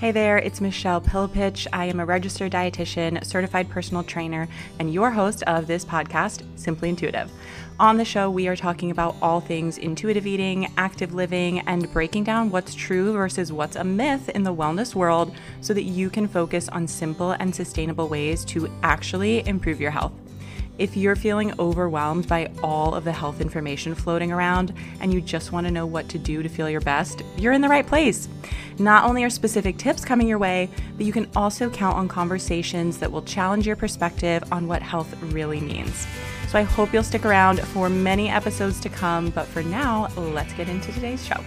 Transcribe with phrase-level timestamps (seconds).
[0.00, 1.66] Hey there, it's Michelle Pillepich.
[1.74, 6.88] I am a registered dietitian, certified personal trainer, and your host of this podcast, Simply
[6.88, 7.30] Intuitive.
[7.78, 12.24] On the show, we are talking about all things intuitive eating, active living, and breaking
[12.24, 16.26] down what's true versus what's a myth in the wellness world so that you can
[16.26, 20.14] focus on simple and sustainable ways to actually improve your health.
[20.80, 24.72] If you're feeling overwhelmed by all of the health information floating around
[25.02, 27.60] and you just want to know what to do to feel your best, you're in
[27.60, 28.30] the right place.
[28.78, 32.96] Not only are specific tips coming your way, but you can also count on conversations
[32.96, 36.06] that will challenge your perspective on what health really means.
[36.48, 40.54] So I hope you'll stick around for many episodes to come, but for now, let's
[40.54, 41.44] get into today's show.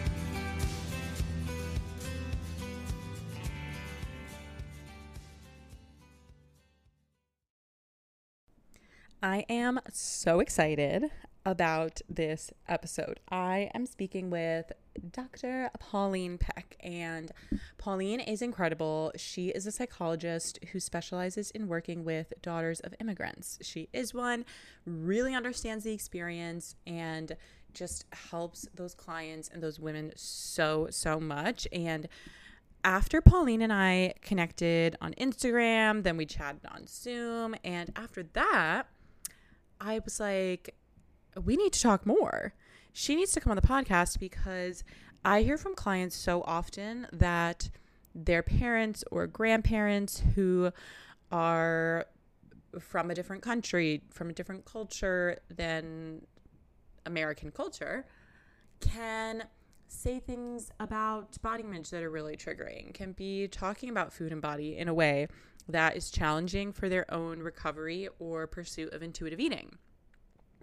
[9.24, 11.10] I am so excited
[11.46, 13.22] about this episode.
[13.32, 14.74] I am speaking with
[15.14, 15.70] Dr.
[15.80, 17.32] Pauline Peck, and
[17.78, 19.14] Pauline is incredible.
[19.16, 23.60] She is a psychologist who specializes in working with daughters of immigrants.
[23.62, 24.44] She is one,
[24.86, 27.38] really understands the experience, and
[27.74, 31.66] just helps those clients and those women so, so much.
[31.72, 32.10] And
[32.84, 38.88] after Pauline and I connected on Instagram, then we chatted on Zoom, and after that,
[39.80, 40.76] I was like,
[41.42, 42.54] we need to talk more.
[42.92, 44.84] She needs to come on the podcast because
[45.26, 47.70] I hear from clients so often that
[48.14, 50.72] their parents or grandparents who
[51.32, 52.06] are
[52.80, 56.26] from a different country, from a different culture than
[57.06, 58.06] American culture,
[58.80, 59.44] can
[59.88, 64.42] say things about body image that are really triggering, can be talking about food and
[64.42, 65.28] body in a way
[65.68, 69.78] that is challenging for their own recovery or pursuit of intuitive eating.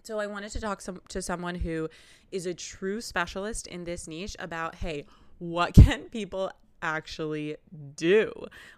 [0.02, 1.88] So I wanted to talk some, to someone who
[2.32, 5.06] is a true specialist in this niche about hey,
[5.38, 6.50] what can people
[6.82, 7.56] actually
[7.96, 8.32] do?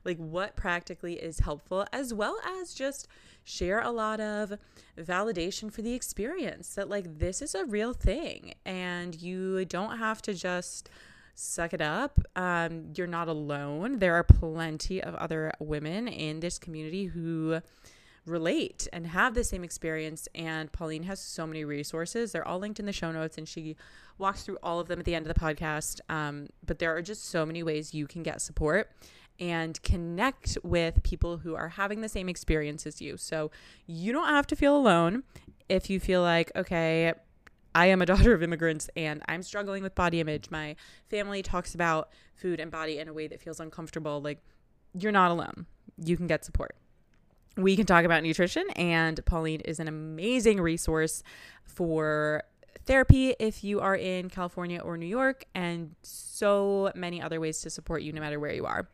[0.05, 3.09] Like what practically is helpful as well as just
[3.45, 4.55] share a lot of
[4.99, 10.23] validation for the experience that like this is a real thing and you don't have
[10.23, 10.89] to just
[11.35, 12.19] suck it up.
[12.37, 13.99] Um, you're not alone.
[13.99, 17.61] There are plenty of other women in this community who
[18.27, 20.29] relate and have the same experience.
[20.35, 22.33] And Pauline has so many resources.
[22.33, 23.77] They're all linked in the show notes, and she
[24.19, 26.01] walks through all of them at the end of the podcast.
[26.09, 28.91] Um, but there are just so many ways you can get support
[29.41, 33.17] and connect with people who are having the same experience as you.
[33.17, 33.51] So
[33.87, 35.25] you don't have to feel alone
[35.69, 37.15] if you feel like, okay,
[37.75, 40.51] I am a daughter of immigrants and I'm struggling with body image.
[40.51, 40.77] My
[41.09, 44.21] family talks about food and body in a way that feels uncomfortable.
[44.21, 44.39] Like,
[44.95, 45.67] you're not alone.
[45.97, 46.77] You can get support.
[47.57, 51.23] We can talk about nutrition, and Pauline is an amazing resource
[51.65, 52.45] for
[52.87, 57.69] therapy if you are in California or New York, and so many other ways to
[57.69, 58.89] support you no matter where you are.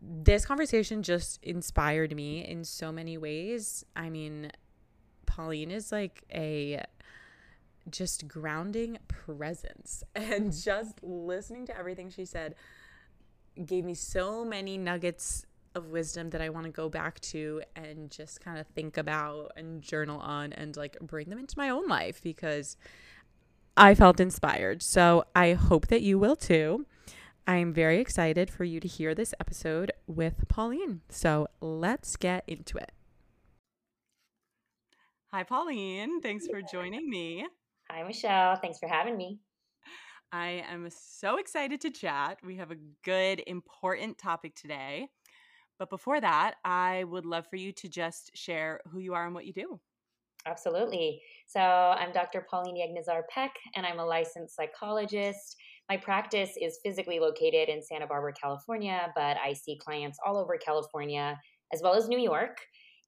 [0.00, 3.84] This conversation just inspired me in so many ways.
[3.96, 4.52] I mean,
[5.26, 6.84] Pauline is like a
[7.90, 10.60] just grounding presence and mm-hmm.
[10.60, 12.54] just listening to everything she said
[13.64, 15.44] gave me so many nuggets
[15.74, 19.52] of wisdom that I want to go back to and just kind of think about
[19.56, 22.76] and journal on and like bring them into my own life because
[23.76, 24.82] I felt inspired.
[24.82, 26.86] So I hope that you will too.
[27.46, 31.00] I'm very excited for you to hear this episode with Pauline.
[31.08, 32.92] So let's get into it.
[35.30, 36.20] Hi, Pauline.
[36.20, 37.46] Thanks for joining me.
[37.90, 38.56] Hi, Michelle.
[38.56, 39.38] Thanks for having me.
[40.30, 42.38] I am so excited to chat.
[42.44, 45.08] We have a good, important topic today.
[45.78, 49.34] But before that, I would love for you to just share who you are and
[49.34, 49.80] what you do.
[50.44, 51.22] Absolutely.
[51.46, 52.46] So, I'm Dr.
[52.48, 55.56] Pauline Yeghnazar Peck, and I'm a licensed psychologist.
[55.88, 60.58] My practice is physically located in Santa Barbara, California, but I see clients all over
[60.58, 61.38] California
[61.72, 62.58] as well as New York.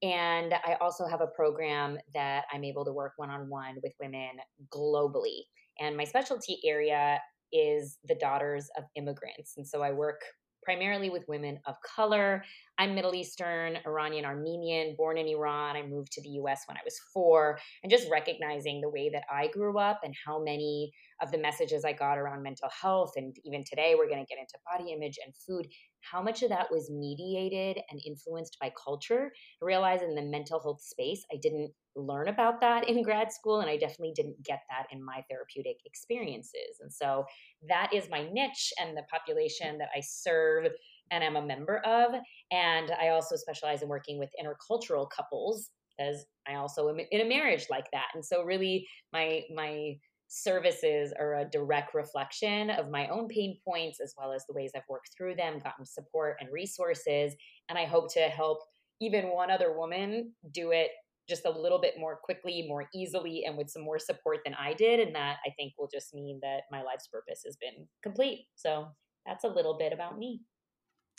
[0.03, 3.93] And I also have a program that I'm able to work one on one with
[4.01, 4.31] women
[4.75, 5.43] globally.
[5.79, 7.19] And my specialty area
[7.53, 9.55] is the daughters of immigrants.
[9.57, 10.21] And so I work
[10.63, 12.45] primarily with women of color.
[12.79, 15.77] I'm Middle Eastern, Iranian, Armenian, born in Iran.
[15.77, 19.25] I moved to the US when I was four, and just recognizing the way that
[19.33, 20.93] I grew up and how many
[21.23, 24.39] of the messages I got around mental health, and even today we're going to get
[24.39, 25.67] into body image and food,
[26.01, 29.33] how much of that was mediated and influenced by culture.
[29.63, 33.61] I realized in the mental health space, I didn't learn about that in grad school,
[33.61, 36.79] and I definitely didn't get that in my therapeutic experiences.
[36.81, 37.25] And so
[37.69, 40.69] that is my niche and the population that I serve
[41.11, 42.13] and I'm a member of.
[42.51, 47.29] And I also specialize in working with intercultural couples because I also am in a
[47.29, 48.09] marriage like that.
[48.15, 49.97] And so really my my
[50.31, 54.71] services are a direct reflection of my own pain points as well as the ways
[54.77, 57.35] I've worked through them, gotten support and resources.
[57.69, 58.61] And I hope to help
[59.01, 60.91] even one other woman do it
[61.29, 64.73] just a little bit more quickly, more easily, and with some more support than I
[64.73, 65.01] did.
[65.01, 68.47] And that I think will just mean that my life's purpose has been complete.
[68.55, 68.87] So
[69.27, 70.43] that's a little bit about me.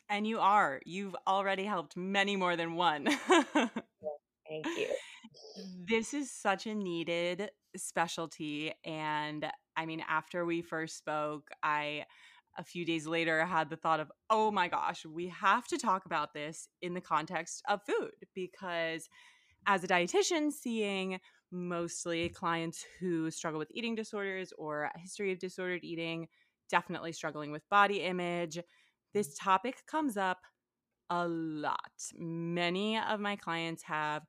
[0.10, 0.80] And you are.
[0.86, 3.08] You've already helped many more than one.
[3.54, 4.88] Thank you.
[5.86, 8.74] This is such a needed specialty.
[8.86, 9.46] And
[9.76, 12.06] I mean, after we first spoke, I
[12.58, 16.06] a few days later had the thought of, oh my gosh, we have to talk
[16.06, 19.08] about this in the context of food because
[19.66, 21.20] as a dietitian, seeing
[21.52, 26.28] mostly clients who struggle with eating disorders or a history of disordered eating,
[26.70, 28.60] definitely struggling with body image,
[29.14, 30.40] this topic comes up
[31.10, 31.92] a lot.
[32.18, 34.24] Many of my clients have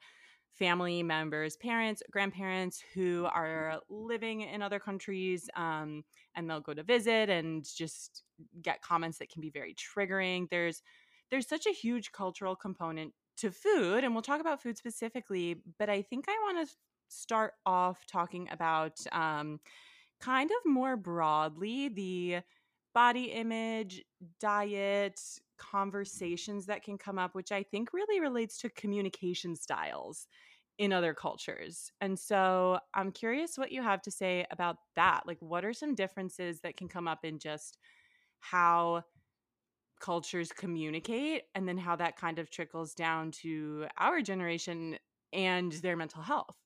[0.62, 6.04] family members, parents, grandparents who are living in other countries, um,
[6.36, 8.22] and they'll go to visit and just
[8.62, 10.48] get comments that can be very triggering.
[10.50, 10.80] There's
[11.32, 15.56] there's such a huge cultural component to food, and we'll talk about food specifically.
[15.80, 16.74] But I think I want to
[17.08, 19.58] start off talking about um,
[20.20, 22.42] kind of more broadly the
[22.94, 24.04] body image,
[24.38, 25.20] diet,
[25.58, 30.26] conversations that can come up, which I think really relates to communication styles
[30.78, 31.92] in other cultures.
[32.00, 35.22] And so I'm curious what you have to say about that.
[35.26, 37.78] Like, what are some differences that can come up in just
[38.40, 39.04] how
[40.00, 44.98] cultures communicate and then how that kind of trickles down to our generation
[45.32, 46.56] and their mental health?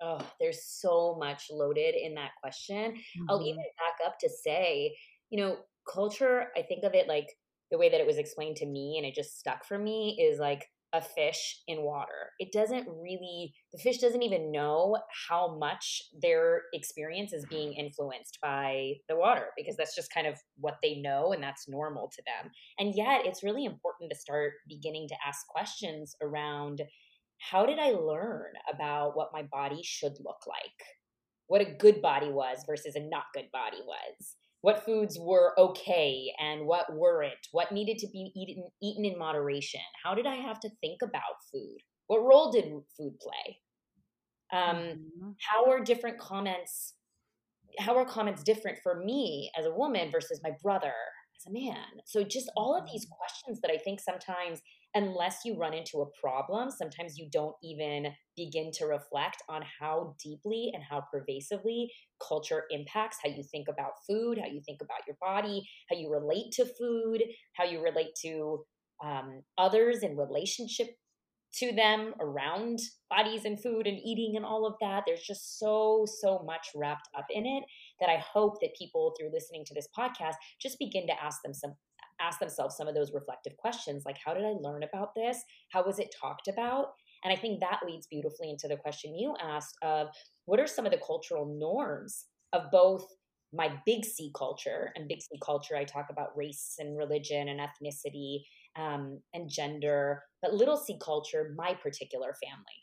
[0.00, 2.92] Oh, there's so much loaded in that question.
[2.92, 3.24] Mm-hmm.
[3.28, 4.96] I'll even back up to say,
[5.28, 5.58] you know,
[5.90, 7.28] culture, I think of it like
[7.70, 10.38] the way that it was explained to me and it just stuck for me is
[10.38, 12.32] like a fish in water.
[12.38, 14.98] It doesn't really, the fish doesn't even know
[15.28, 20.34] how much their experience is being influenced by the water because that's just kind of
[20.56, 22.50] what they know and that's normal to them.
[22.78, 26.82] And yet, it's really important to start beginning to ask questions around
[27.38, 30.86] how did I learn about what my body should look like?
[31.46, 36.32] What a good body was versus a not good body was what foods were okay
[36.38, 39.80] and what weren't, what needed to be eaten, eaten in moderation.
[40.04, 41.78] How did I have to think about food?
[42.08, 42.64] What role did
[42.96, 43.58] food play?
[44.52, 45.30] Um, mm-hmm.
[45.38, 46.94] How are different comments?
[47.78, 50.92] How are comments different for me as a woman versus my brother
[51.38, 52.02] as a man?
[52.04, 53.14] So just all of these mm-hmm.
[53.16, 54.60] questions that I think sometimes
[54.94, 60.14] unless you run into a problem, sometimes you don't even begin to reflect on how
[60.22, 61.90] deeply and how pervasively
[62.26, 66.10] culture impacts how you think about food, how you think about your body, how you
[66.10, 67.22] relate to food,
[67.54, 68.64] how you relate to
[69.04, 70.88] um, others in relationship
[71.52, 72.78] to them around
[73.08, 75.02] bodies and food and eating and all of that.
[75.06, 77.64] There's just so, so much wrapped up in it
[78.00, 81.54] that I hope that people, through listening to this podcast, just begin to ask them
[81.54, 81.74] some
[82.20, 85.38] ask themselves some of those reflective questions like how did i learn about this
[85.70, 86.88] how was it talked about
[87.24, 90.08] and i think that leads beautifully into the question you asked of
[90.46, 93.04] what are some of the cultural norms of both
[93.52, 97.60] my big c culture and big c culture i talk about race and religion and
[97.60, 98.40] ethnicity
[98.76, 102.80] um, and gender but little c culture my particular family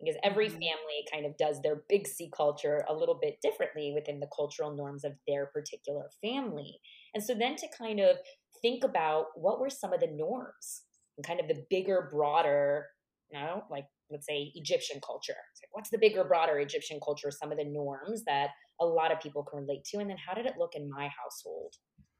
[0.00, 0.54] because every mm-hmm.
[0.54, 4.74] family kind of does their big C culture a little bit differently within the cultural
[4.74, 6.78] norms of their particular family.
[7.14, 8.16] And so then to kind of
[8.62, 10.82] think about what were some of the norms
[11.16, 12.86] and kind of the bigger, broader,
[13.30, 15.32] you know, like let's say Egyptian culture.
[15.32, 17.30] Like, what's the bigger, broader Egyptian culture?
[17.30, 20.34] Some of the norms that a lot of people can relate to, and then how
[20.34, 21.74] did it look in my household?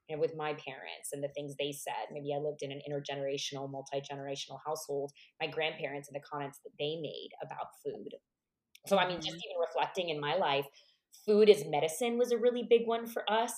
[0.08, 2.08] You know, with my parents and the things they said.
[2.10, 5.12] Maybe I lived in an intergenerational, multi generational household.
[5.40, 8.14] My grandparents and the comments that they made about food.
[8.86, 9.50] So, I mean, just mm-hmm.
[9.50, 10.64] even reflecting in my life,
[11.26, 13.52] food as medicine was a really big one for us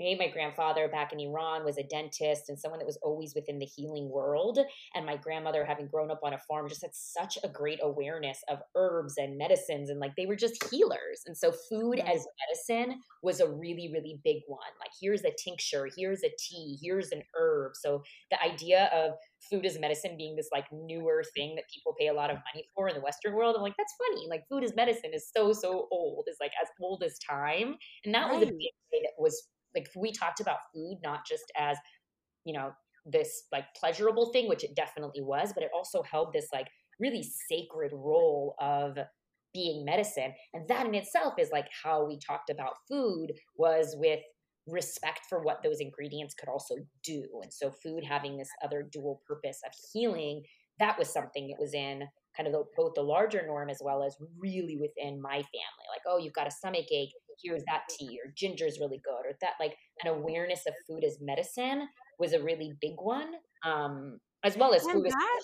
[0.00, 3.66] my grandfather back in Iran was a dentist and someone that was always within the
[3.66, 4.58] healing world.
[4.94, 8.42] And my grandmother, having grown up on a farm, just had such a great awareness
[8.48, 9.90] of herbs and medicines.
[9.90, 11.22] And like they were just healers.
[11.26, 14.60] And so food as medicine was a really, really big one.
[14.80, 17.72] Like here's a tincture, here's a tea, here's an herb.
[17.74, 19.12] So the idea of
[19.50, 22.66] food as medicine being this like newer thing that people pay a lot of money
[22.74, 24.26] for in the Western world, I'm like, that's funny.
[24.28, 26.24] Like food as medicine is so, so old.
[26.26, 27.76] It's like as old as time.
[28.04, 28.40] And that right.
[28.40, 31.76] was a big that was like we talked about food not just as
[32.44, 32.72] you know
[33.04, 36.68] this like pleasurable thing which it definitely was but it also held this like
[37.00, 38.96] really sacred role of
[39.52, 40.32] being medicine.
[40.54, 44.20] And that in itself is like how we talked about food was with
[44.66, 47.24] respect for what those ingredients could also do.
[47.42, 50.42] And so food having this other dual purpose of healing
[50.78, 52.02] that was something that was in
[52.36, 55.86] kind of the, both the larger norm as well as really within my family.
[55.92, 57.12] Like oh you've got a stomach ache
[57.42, 61.18] here's that tea or ginger's really good or that like an awareness of food as
[61.20, 63.32] medicine was a really big one
[63.64, 65.40] um as well as food that,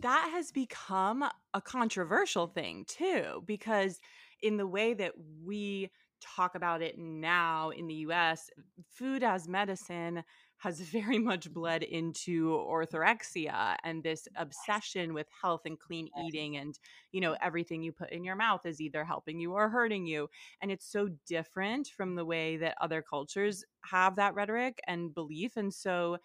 [0.00, 1.24] that has become
[1.54, 4.00] a controversial thing too because
[4.42, 5.12] in the way that
[5.44, 5.90] we
[6.20, 8.50] talk about it now in the US
[8.94, 10.24] food as medicine
[10.58, 16.78] has very much bled into orthorexia and this obsession with health and clean eating and
[17.12, 20.28] you know everything you put in your mouth is either helping you or hurting you.
[20.60, 25.56] And it's so different from the way that other cultures have that rhetoric and belief.
[25.56, 26.18] And so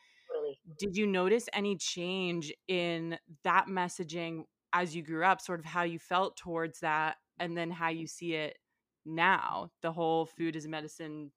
[0.78, 5.84] did you notice any change in that messaging as you grew up sort of how
[5.84, 8.58] you felt towards that and then how you see it
[9.06, 11.32] now the whole food as medicine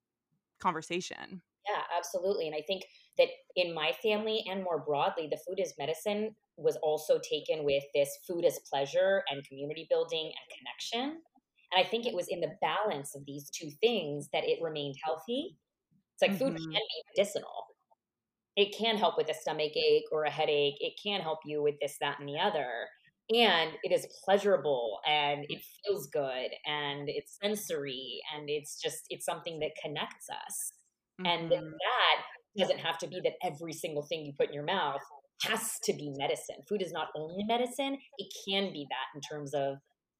[0.59, 1.41] conversation
[2.05, 2.47] absolutely.
[2.47, 2.83] And I think
[3.17, 7.83] that in my family and more broadly, the food as medicine was also taken with
[7.93, 11.21] this food as pleasure and community building and connection.
[11.71, 14.95] And I think it was in the balance of these two things that it remained
[15.03, 15.57] healthy.
[16.13, 16.39] It's like mm-hmm.
[16.39, 17.65] food can be medicinal.
[18.55, 20.77] It can help with a stomach ache or a headache.
[20.79, 22.69] It can help you with this, that, and the other.
[23.33, 29.25] And it is pleasurable and it feels good and it's sensory and it's just, it's
[29.25, 30.71] something that connects us.
[31.21, 31.25] Mm-hmm.
[31.25, 32.17] And that
[32.57, 35.01] doesn't have to be that every single thing you put in your mouth
[35.43, 36.57] has to be medicine.
[36.67, 39.77] Food is not only medicine, it can be that in terms of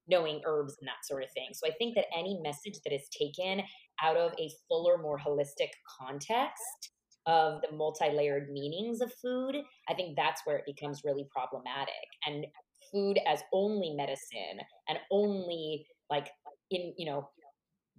[0.07, 1.49] knowing herbs and that sort of thing.
[1.53, 3.63] So I think that any message that is taken
[4.03, 6.91] out of a fuller, more holistic context
[7.25, 9.55] of the multi layered meanings of food,
[9.89, 11.93] I think that's where it becomes really problematic.
[12.25, 12.45] And
[12.91, 16.29] food as only medicine and only like
[16.69, 17.29] in, you know,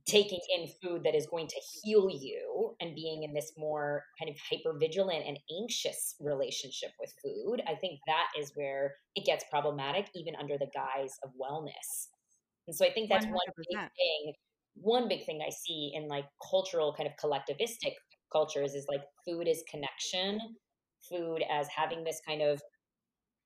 [0.06, 4.30] taking in food that is going to heal you and being in this more kind
[4.30, 9.44] of hyper vigilant and anxious relationship with food i think that is where it gets
[9.50, 12.08] problematic even under the guise of wellness
[12.68, 13.30] and so i think that's 100%.
[13.30, 14.32] one big thing
[14.74, 17.94] one big thing i see in like cultural kind of collectivistic
[18.32, 20.38] cultures is like food is connection
[21.08, 22.60] food as having this kind of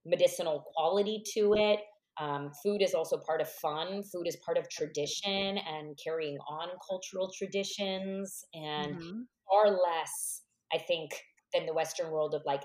[0.04, 1.80] medicinal quality to it
[2.18, 4.02] um, food is also part of fun.
[4.02, 9.20] Food is part of tradition and carrying on cultural traditions, and mm-hmm.
[9.48, 11.10] far less, I think,
[11.54, 12.62] than the Western world of like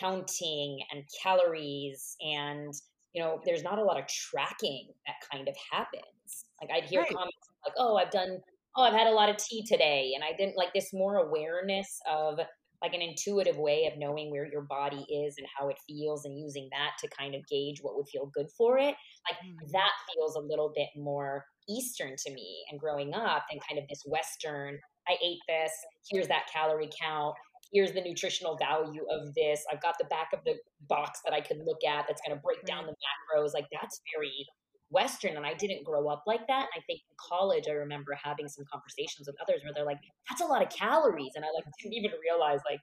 [0.00, 2.16] counting and calories.
[2.20, 2.72] And,
[3.12, 6.46] you know, there's not a lot of tracking that kind of happens.
[6.60, 7.10] Like I'd hear right.
[7.10, 8.38] comments like, oh, I've done,
[8.76, 10.12] oh, I've had a lot of tea today.
[10.14, 12.40] And I didn't like this more awareness of
[12.82, 16.38] like an intuitive way of knowing where your body is and how it feels and
[16.38, 18.94] using that to kind of gauge what would feel good for it
[19.28, 19.70] like mm-hmm.
[19.72, 23.88] that feels a little bit more eastern to me and growing up than kind of
[23.88, 25.72] this western i ate this
[26.10, 27.34] here's that calorie count
[27.72, 30.54] here's the nutritional value of this i've got the back of the
[30.88, 34.00] box that i can look at that's going to break down the macros like that's
[34.16, 34.46] very
[34.90, 36.68] Western and I didn't grow up like that.
[36.72, 40.00] And I think in college, I remember having some conversations with others where they're like,
[40.28, 41.32] that's a lot of calories.
[41.34, 42.80] And I like didn't even realize like,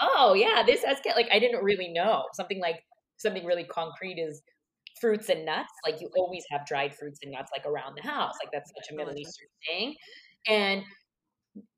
[0.00, 2.82] oh yeah, this has like, I didn't really know something like
[3.16, 4.42] something really concrete is
[5.00, 5.72] fruits and nuts.
[5.86, 8.34] Like you always have dried fruits and nuts like around the house.
[8.42, 9.94] Like that's such a Middle Eastern thing.
[10.46, 10.82] And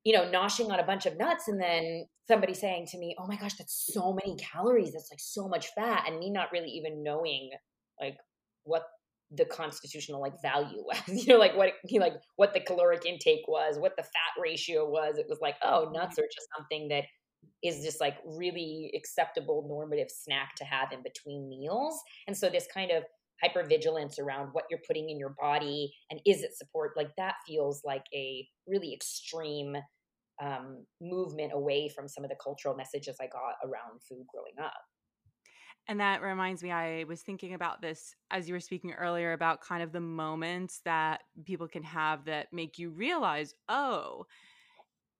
[0.03, 3.27] you know, noshing on a bunch of nuts and then somebody saying to me, Oh
[3.27, 4.93] my gosh, that's so many calories.
[4.93, 6.03] That's like so much fat.
[6.07, 7.51] And me not really even knowing
[7.99, 8.17] like
[8.63, 8.83] what
[9.35, 13.05] the constitutional like value was you know like what you know, like what the caloric
[13.05, 15.17] intake was what the fat ratio was.
[15.17, 17.03] It was like oh nuts are just something that
[17.63, 21.99] is just like really acceptable normative snack to have in between meals.
[22.27, 23.03] And so this kind of
[23.43, 27.81] hypervigilance around what you're putting in your body and is it support like that feels
[27.83, 29.75] like a really extreme
[30.41, 34.73] um, movement away from some of the cultural messages i got around food growing up
[35.87, 39.61] and that reminds me, I was thinking about this as you were speaking earlier about
[39.61, 44.25] kind of the moments that people can have that make you realize, oh,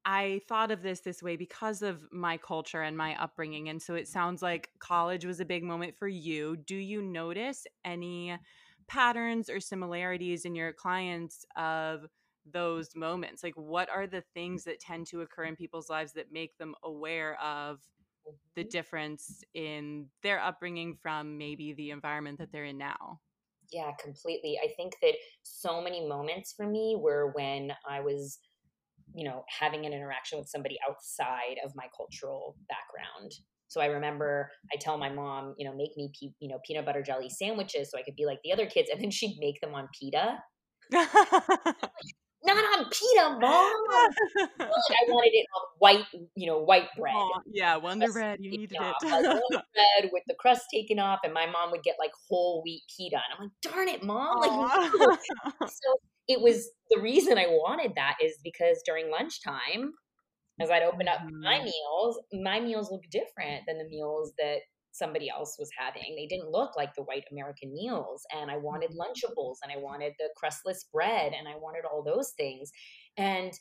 [0.06, 3.70] I thought of this this way because of my culture and my upbringing.
[3.70, 6.58] And so it sounds like college was a big moment for you.
[6.58, 8.38] Do you notice any
[8.88, 12.06] patterns or similarities in your clients of
[12.46, 13.44] those moments?
[13.44, 16.76] Like, what are the things that tend to occur in people's lives that make them
[16.84, 17.80] aware of
[18.56, 18.70] the mm-hmm.
[18.70, 23.20] difference in their upbringing from maybe the environment that they're in now.
[23.72, 24.60] Yeah, completely.
[24.64, 28.40] I think that so many moments for me were when I was,
[29.16, 33.32] you know, having an interaction with somebody outside of my cultural background.
[33.68, 36.86] So I remember I tell my mom, you know, make me, pe- you know, peanut
[36.86, 39.60] butter jelly sandwiches so I could be like the other kids, and then she'd make
[39.62, 40.38] them on pita.
[42.46, 43.74] not on pita, mom.
[44.60, 47.14] like I wanted it on white, you know, white bread.
[47.16, 48.40] Oh, yeah, Wonder Bread.
[48.42, 49.06] You needed off, it.
[49.10, 49.42] like Wonder
[49.74, 53.16] Bread with the crust taken off, and my mom would get like whole wheat pita,
[53.16, 54.40] and I'm like, darn it, mom!
[54.40, 55.20] Like,
[55.62, 55.96] so
[56.28, 59.94] it was the reason I wanted that is because during lunchtime,
[60.60, 61.42] as I'd open up mm-hmm.
[61.42, 64.60] my meals, my meals look different than the meals that
[64.94, 66.16] somebody else was having.
[66.16, 68.24] They didn't look like the white American meals.
[68.34, 69.02] And I wanted mm-hmm.
[69.02, 72.72] Lunchables and I wanted the crustless bread and I wanted all those things.
[73.18, 73.52] And,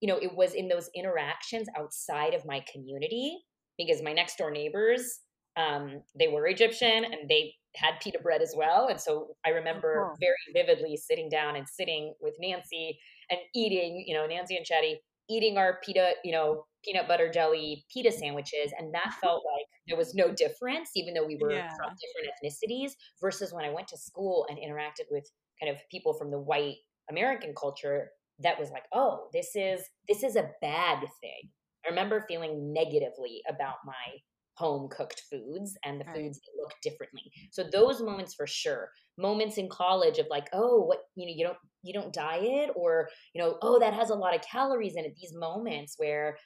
[0.00, 3.38] you know, it was in those interactions outside of my community
[3.78, 5.20] because my next door neighbors,
[5.56, 8.88] um, they were Egyptian and they had pita bread as well.
[8.88, 10.34] And so I remember oh, very
[10.66, 12.98] vividly sitting down and sitting with Nancy
[13.30, 14.96] and eating, you know, Nancy and Chetty
[15.28, 18.72] eating our pita, you know, peanut butter jelly pita sandwiches.
[18.78, 19.20] And that mm-hmm.
[19.20, 21.68] felt like there was no difference, even though we were yeah.
[21.76, 25.28] from different ethnicities, versus when I went to school and interacted with
[25.60, 26.76] kind of people from the white
[27.10, 28.10] American culture
[28.42, 31.50] that was like, oh, this is this is a bad thing.
[31.84, 34.18] I remember feeling negatively about my
[34.54, 37.22] home cooked foods and the foods that look differently.
[37.50, 38.90] So those moments for sure.
[39.16, 43.08] Moments in college of like, oh, what you know, you don't you don't diet or,
[43.34, 45.14] you know, oh, that has a lot of calories in it.
[45.16, 46.36] These moments where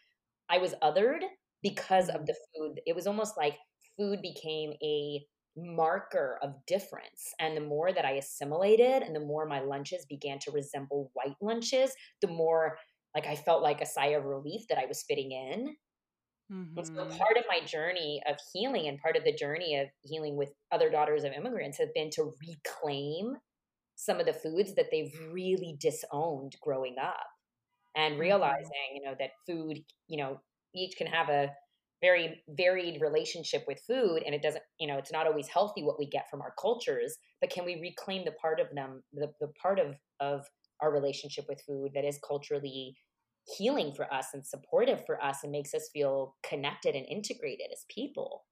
[0.51, 1.23] I was othered
[1.63, 2.25] because of mm-hmm.
[2.27, 2.81] the food.
[2.87, 3.57] It was almost like
[3.99, 5.25] food became a
[5.57, 7.33] marker of difference.
[7.41, 11.37] And the more that I assimilated and the more my lunches began to resemble white
[11.41, 12.77] lunches, the more
[13.15, 15.77] like I felt like a sigh of relief that I was fitting in.
[16.53, 16.85] Mm-hmm.
[16.85, 20.51] So part of my journey of healing and part of the journey of healing with
[20.73, 23.37] other daughters of immigrants have been to reclaim
[23.97, 27.27] some of the foods that they've really disowned growing up
[27.97, 28.21] and mm-hmm.
[28.23, 30.41] realizing, you know, that food, you know,
[30.75, 31.51] each can have a
[32.03, 35.99] very varied relationship with food and it doesn't you know it's not always healthy what
[35.99, 39.47] we get from our cultures but can we reclaim the part of them the, the
[39.63, 40.45] part of of
[40.83, 42.95] our relationship with food that is culturally
[43.47, 47.85] healing for us and supportive for us and makes us feel connected and integrated as
[47.89, 48.45] people.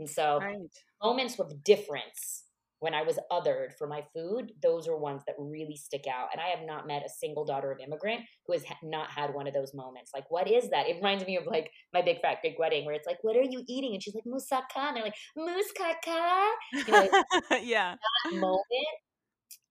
[0.00, 0.58] And so right.
[1.02, 2.44] moments with difference
[2.84, 6.28] when I was othered for my food, those are ones that really stick out.
[6.32, 9.46] And I have not met a single daughter of immigrant who has not had one
[9.46, 10.10] of those moments.
[10.14, 10.86] Like, what is that?
[10.86, 13.42] It reminds me of like my big fat Greek wedding where it's like, what are
[13.42, 13.94] you eating?
[13.94, 14.88] And she's like, moussaka.
[14.88, 16.50] And they're like, moussaka.
[16.74, 17.94] You know, yeah.
[18.24, 18.62] That moment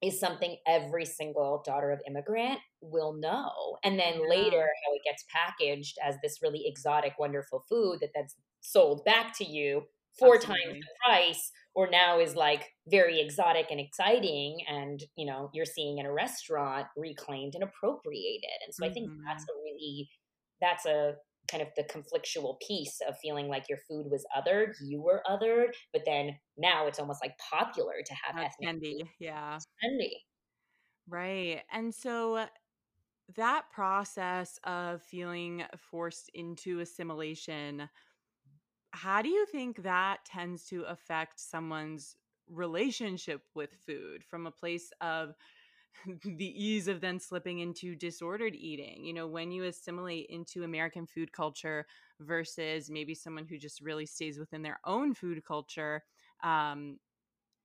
[0.02, 3.78] is something every single daughter of immigrant will know.
[3.84, 4.28] And then yeah.
[4.28, 9.38] later, how it gets packaged as this really exotic, wonderful food that that's sold back
[9.38, 9.84] to you
[10.18, 10.64] four Absolutely.
[10.64, 14.60] times the price, or now is like very exotic and exciting.
[14.68, 18.50] And, you know, you're seeing in a restaurant reclaimed and appropriated.
[18.66, 18.92] And so mm-hmm.
[18.92, 19.60] I think that's mm-hmm.
[19.60, 20.10] a really,
[20.62, 21.16] that's a
[21.50, 25.74] kind of the conflictual piece of feeling like your food was othered, you were othered,
[25.92, 29.00] but then now it's almost like popular to have That's ethnic trendy.
[29.00, 29.10] Food.
[29.20, 29.56] Yeah.
[29.56, 30.14] It's trendy.
[31.10, 31.62] Right.
[31.72, 32.46] And so
[33.36, 37.90] that process of feeling forced into assimilation,
[38.94, 42.16] how do you think that tends to affect someone's
[42.50, 45.34] relationship with food from a place of
[46.24, 49.04] the ease of then slipping into disordered eating.
[49.06, 51.86] You know, when you assimilate into American food culture
[52.20, 56.04] versus maybe someone who just really stays within their own food culture,
[56.44, 57.00] um,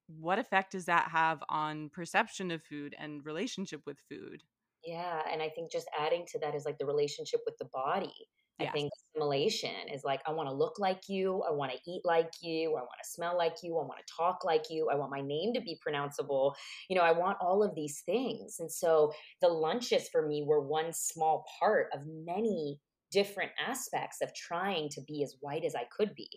[0.06, 4.42] what effect does that have on perception of food and relationship with food?
[4.84, 8.14] Yeah, and I think just adding to that is like the relationship with the body.
[8.58, 8.70] Yes.
[8.70, 11.42] I think assimilation is like, I want to look like you.
[11.48, 12.70] I want to eat like you.
[12.70, 13.78] I want to smell like you.
[13.78, 14.88] I want to talk like you.
[14.90, 16.54] I want my name to be pronounceable.
[16.88, 18.56] You know, I want all of these things.
[18.58, 22.80] And so the lunches for me were one small part of many
[23.12, 26.28] different aspects of trying to be as white as I could be.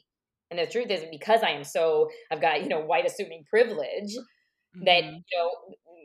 [0.52, 4.16] And the truth is, because I am so, I've got, you know, white assuming privilege,
[4.76, 4.84] mm-hmm.
[4.86, 5.52] that, you know,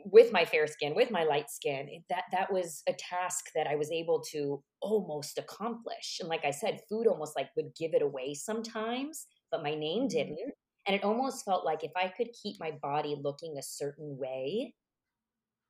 [0.05, 3.75] with my fair skin, with my light skin, that that was a task that I
[3.75, 6.17] was able to almost accomplish.
[6.19, 10.03] And like I said, food almost like would give it away sometimes, but my name
[10.03, 10.07] mm-hmm.
[10.07, 10.53] didn't.
[10.87, 14.73] And it almost felt like if I could keep my body looking a certain way,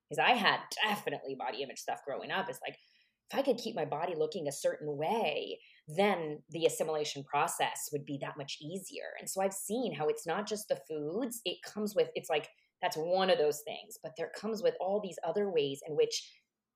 [0.09, 2.77] because I had definitely body image stuff growing up, it's like
[3.31, 8.05] if I could keep my body looking a certain way, then the assimilation process would
[8.05, 9.09] be that much easier.
[9.19, 12.47] And so I've seen how it's not just the foods, it comes with, it's like
[12.81, 13.97] that's one of those things.
[14.01, 16.31] But there comes with all these other ways in which,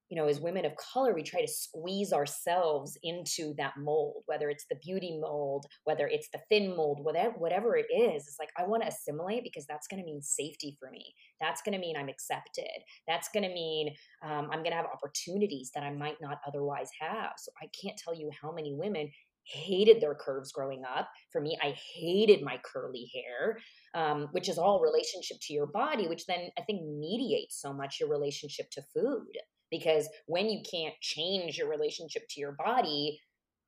[0.09, 4.49] you know, as women of color, we try to squeeze ourselves into that mold, whether
[4.49, 8.23] it's the beauty mold, whether it's the thin mold, whatever, whatever it is.
[8.27, 11.13] It's like, I want to assimilate because that's going to mean safety for me.
[11.39, 12.65] That's going to mean I'm accepted.
[13.07, 16.89] That's going to mean um, I'm going to have opportunities that I might not otherwise
[16.99, 17.31] have.
[17.37, 19.09] So I can't tell you how many women
[19.43, 21.09] hated their curves growing up.
[21.31, 23.59] For me, I hated my curly hair,
[23.93, 27.99] um, which is all relationship to your body, which then I think mediates so much
[27.99, 29.37] your relationship to food.
[29.69, 33.19] Because when you can't change your relationship to your body,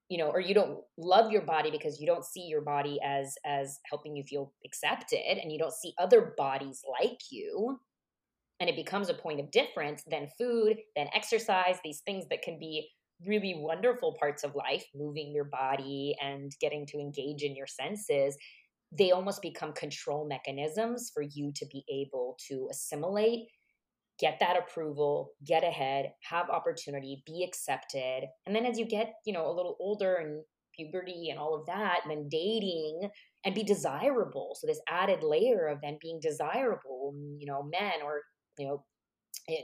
[0.10, 3.36] you know, or you don't love your body because you don't see your body as
[3.46, 7.80] as helping you feel accepted, and you don't see other bodies like you,
[8.60, 12.60] and it becomes a point of difference, then food, then exercise, these things that can
[12.60, 12.90] be
[13.28, 18.38] really wonderful parts of life, moving your body and getting to engage in your senses,
[18.92, 23.48] they almost become control mechanisms for you to be able to assimilate,
[24.20, 28.26] get that approval, get ahead, have opportunity, be accepted.
[28.46, 30.44] And then as you get, you know, a little older and
[30.76, 33.10] puberty and all of that, and then dating
[33.46, 34.56] and be desirable.
[34.60, 38.22] So this added layer of then being desirable, you know, men or,
[38.58, 38.86] you know,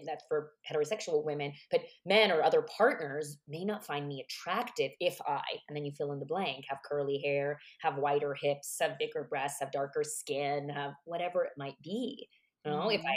[0.05, 5.19] that's for heterosexual women, but men or other partners may not find me attractive if
[5.27, 8.99] I, and then you fill in the blank, have curly hair, have wider hips, have
[8.99, 12.27] bigger breasts, have darker skin, have whatever it might be.
[12.65, 12.99] You know, mm-hmm.
[12.99, 13.15] if I,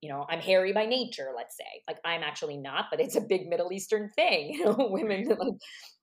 [0.00, 3.20] you know, I'm hairy by nature, let's say, like I'm actually not, but it's a
[3.20, 4.54] big Middle Eastern thing.
[4.58, 5.26] You know, women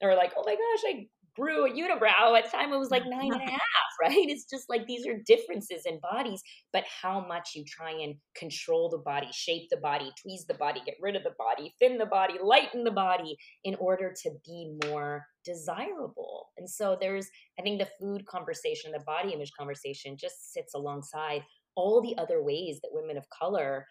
[0.02, 3.06] are like, oh my gosh, I grew a unibrow at the time it was like
[3.06, 3.60] nine and a half
[4.02, 4.30] right?
[4.30, 6.42] It's just like these are differences in bodies
[6.74, 10.82] but how much you try and control the body shape the body tweeze the body
[10.86, 14.74] get rid of the body thin the body lighten the body in order to be
[14.88, 16.50] more desirable.
[16.58, 17.28] And so there's
[17.60, 21.44] i think the food conversation the body image conversation just sits alongside
[21.76, 23.86] all the other ways that women of color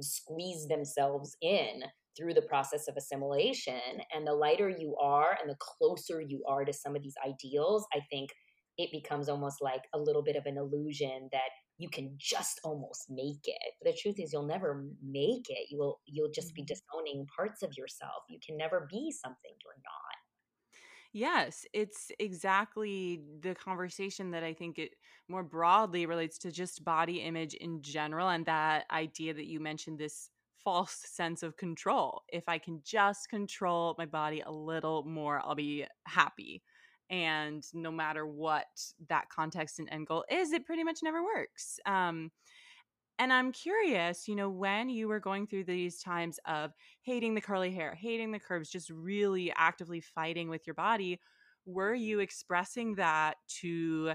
[0.00, 1.82] squeeze themselves in
[2.20, 3.80] through the process of assimilation.
[4.14, 7.86] And the lighter you are and the closer you are to some of these ideals,
[7.94, 8.30] I think
[8.76, 13.06] it becomes almost like a little bit of an illusion that you can just almost
[13.08, 13.74] make it.
[13.82, 15.68] But the truth is you'll never make it.
[15.70, 16.74] You will you'll just be mm-hmm.
[16.74, 18.24] disowning parts of yourself.
[18.28, 20.16] You can never be something you're not.
[21.12, 24.90] Yes, it's exactly the conversation that I think it
[25.28, 29.98] more broadly relates to just body image in general and that idea that you mentioned
[29.98, 30.30] this
[30.64, 32.22] false sense of control.
[32.28, 36.62] If I can just control my body a little more, I'll be happy.
[37.10, 38.66] And no matter what
[39.08, 41.80] that context and end goal is, it pretty much never works.
[41.86, 42.30] Um,
[43.18, 47.40] and I'm curious, you know, when you were going through these times of hating the
[47.40, 51.20] curly hair, hating the curves, just really actively fighting with your body,
[51.66, 54.12] were you expressing that to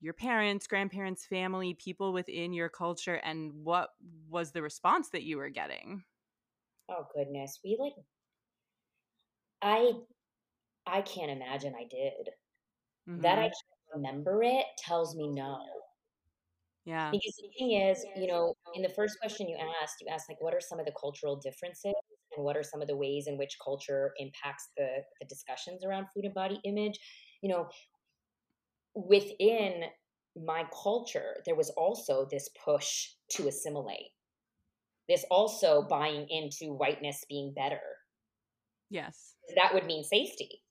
[0.00, 3.90] your parents, grandparents, family, people within your culture, and what
[4.28, 6.02] was the response that you were getting?
[6.88, 7.92] Oh goodness, we like
[9.62, 9.92] I
[10.86, 12.30] I can't imagine I did.
[13.08, 13.20] Mm-hmm.
[13.22, 13.48] That I mm-hmm.
[13.48, 15.58] can't remember it tells me no.
[16.86, 17.10] Yeah.
[17.10, 20.40] Because the thing is, you know, in the first question you asked, you asked like
[20.40, 21.92] what are some of the cultural differences
[22.36, 24.88] and what are some of the ways in which culture impacts the
[25.20, 26.98] the discussions around food and body image?
[27.42, 27.68] You know,
[28.94, 29.84] within
[30.36, 34.12] my culture, there was also this push to assimilate.
[35.08, 37.80] This also buying into whiteness being better.
[38.90, 39.34] Yes.
[39.56, 40.62] That would mean safety.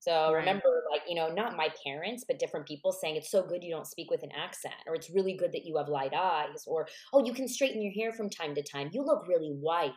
[0.00, 0.40] So right.
[0.40, 3.72] remember, like, you know, not my parents, but different people saying it's so good you
[3.74, 6.88] don't speak with an accent, or it's really good that you have light eyes, or
[7.12, 8.88] oh, you can straighten your hair from time to time.
[8.92, 9.92] You look really white.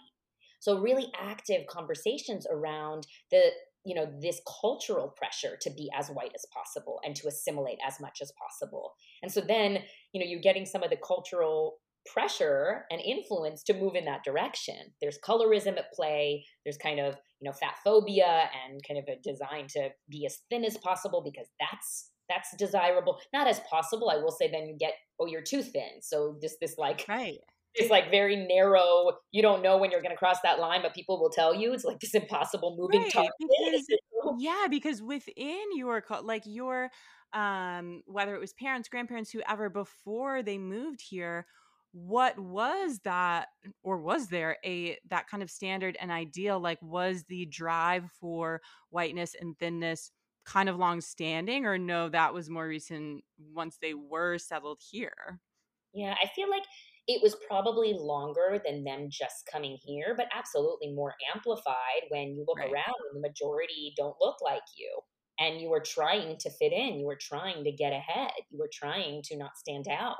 [0.59, 3.51] So really active conversations around the
[3.85, 7.99] you know this cultural pressure to be as white as possible and to assimilate as
[7.99, 8.93] much as possible.
[9.21, 9.79] And so then
[10.13, 14.23] you know you're getting some of the cultural pressure and influence to move in that
[14.23, 14.75] direction.
[15.01, 16.45] There's colorism at play.
[16.65, 20.39] There's kind of you know fat phobia and kind of a design to be as
[20.49, 23.19] thin as possible because that's that's desirable.
[23.33, 26.01] Not as possible i will say then you get oh you're too thin.
[26.01, 27.39] So this this like right
[27.75, 29.11] it's like very narrow.
[29.31, 31.73] You don't know when you're going to cross that line, but people will tell you
[31.73, 33.31] it's like this impossible moving right, target.
[33.39, 36.89] Because, yeah, because within your like your
[37.33, 41.45] um whether it was parents, grandparents, whoever before they moved here,
[41.93, 43.49] what was that
[43.83, 48.61] or was there a that kind of standard and ideal like was the drive for
[48.89, 50.11] whiteness and thinness
[50.43, 55.39] kind of long standing or no that was more recent once they were settled here
[55.93, 56.63] yeah i feel like
[57.07, 62.45] it was probably longer than them just coming here, but absolutely more amplified when you
[62.47, 62.71] look right.
[62.71, 64.89] around and the majority don't look like you.
[65.39, 68.69] And you were trying to fit in, you were trying to get ahead, you were
[68.71, 70.15] trying to not stand out.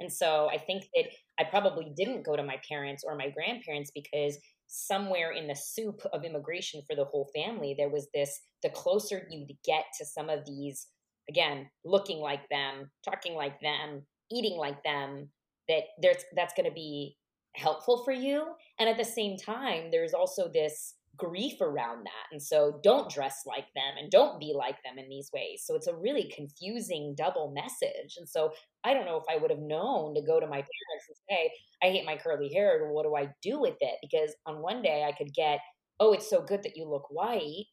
[0.00, 1.06] And so I think that
[1.40, 6.02] I probably didn't go to my parents or my grandparents because somewhere in the soup
[6.12, 10.28] of immigration for the whole family, there was this the closer you get to some
[10.28, 10.86] of these,
[11.28, 15.30] again, looking like them, talking like them, eating like them,
[15.68, 17.16] that there's that's going to be
[17.54, 18.44] helpful for you
[18.78, 23.42] and at the same time there's also this grief around that and so don't dress
[23.44, 25.62] like them and don't be like them in these ways.
[25.64, 28.52] So it's a really confusing double message and so
[28.84, 31.50] i don't know if i would have known to go to my parents and say
[31.82, 33.96] i hate my curly hair what do i do with it?
[34.00, 35.58] Because on one day i could get
[36.00, 37.66] oh it's so good that you look white.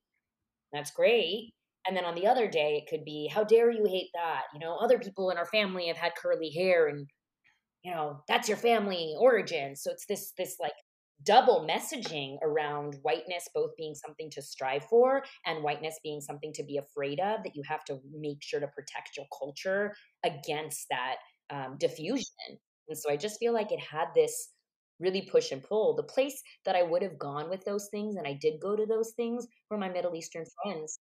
[0.73, 1.53] That's great.
[1.87, 4.43] And then on the other day it could be how dare you hate that?
[4.53, 7.07] You know other people in our family have had curly hair and
[7.85, 9.75] you know, that's your family origin.
[9.75, 10.73] So it's this this like
[11.23, 16.63] double messaging around whiteness both being something to strive for and whiteness being something to
[16.63, 19.95] be afraid of that you have to make sure to protect your culture
[20.25, 21.15] against that
[21.51, 22.25] um, diffusion.
[22.89, 24.49] And so i just feel like it had this
[24.99, 25.95] really push and pull.
[25.95, 28.85] The place that i would have gone with those things and i did go to
[28.87, 30.99] those things were my middle eastern friends.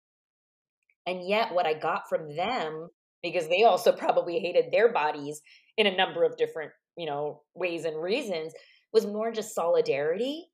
[1.07, 2.89] And yet what i got from them
[3.23, 5.41] because they also probably hated their bodies
[5.77, 8.53] in a number of different you know ways and reasons
[8.93, 10.47] was more just solidarity,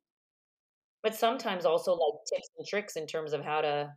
[1.03, 3.91] but sometimes also like tips and tricks in terms of how to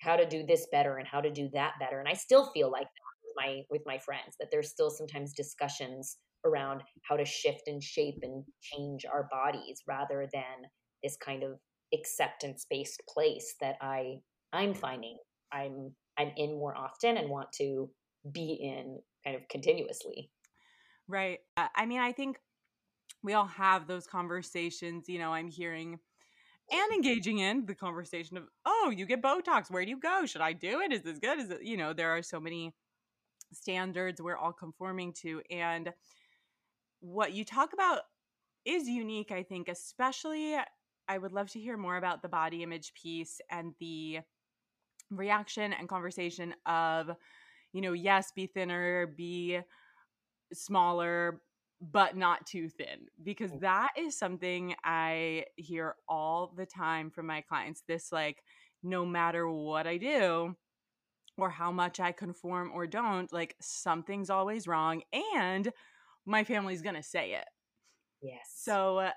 [0.00, 1.98] how to do this better and how to do that better.
[1.98, 2.86] And I still feel like
[3.24, 7.82] with my with my friends that there's still sometimes discussions around how to shift and
[7.82, 10.68] shape and change our bodies rather than
[11.02, 11.52] this kind of
[11.92, 14.16] acceptance based place that I
[14.52, 15.16] I'm finding
[15.52, 17.90] I'm I'm in more often and want to
[18.30, 20.30] be in kind of continuously.
[21.08, 21.40] Right.
[21.56, 22.38] Uh, I mean, I think
[23.22, 25.08] we all have those conversations.
[25.08, 25.98] You know, I'm hearing
[26.70, 29.70] and engaging in the conversation of, oh, you get Botox.
[29.70, 30.24] Where do you go?
[30.24, 30.92] Should I do it?
[30.92, 31.38] Is this good?
[31.38, 32.74] Is it, you know, there are so many
[33.52, 35.42] standards we're all conforming to.
[35.50, 35.92] And
[37.00, 38.00] what you talk about
[38.64, 40.56] is unique, I think, especially.
[41.06, 44.20] I would love to hear more about the body image piece and the
[45.10, 47.10] reaction and conversation of,
[47.72, 49.60] you know, yes, be thinner, be
[50.52, 51.40] smaller,
[51.80, 53.60] but not too thin because mm.
[53.60, 57.82] that is something I hear all the time from my clients.
[57.86, 58.42] This, like,
[58.82, 60.54] no matter what I do
[61.36, 65.02] or how much I conform or don't, like, something's always wrong.
[65.36, 65.70] And
[66.26, 67.44] my family's going to say it.
[68.22, 68.52] Yes.
[68.54, 69.10] So, uh,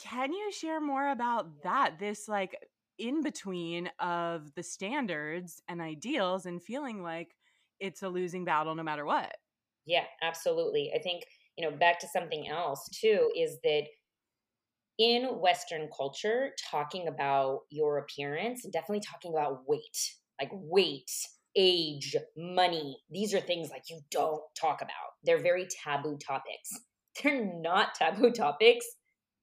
[0.00, 1.98] can you share more about that?
[1.98, 2.56] This, like,
[2.98, 7.36] in between of the standards and ideals and feeling like
[7.80, 9.36] it's a losing battle no matter what.
[9.84, 10.92] Yeah, absolutely.
[10.94, 11.24] I think
[11.56, 13.84] you know, back to something else too, is that
[14.98, 21.10] in Western culture, talking about your appearance, definitely talking about weight, like weight,
[21.54, 25.12] age, money, these are things like you don't talk about.
[25.22, 26.70] They're very taboo topics.
[27.22, 28.86] They're not taboo topics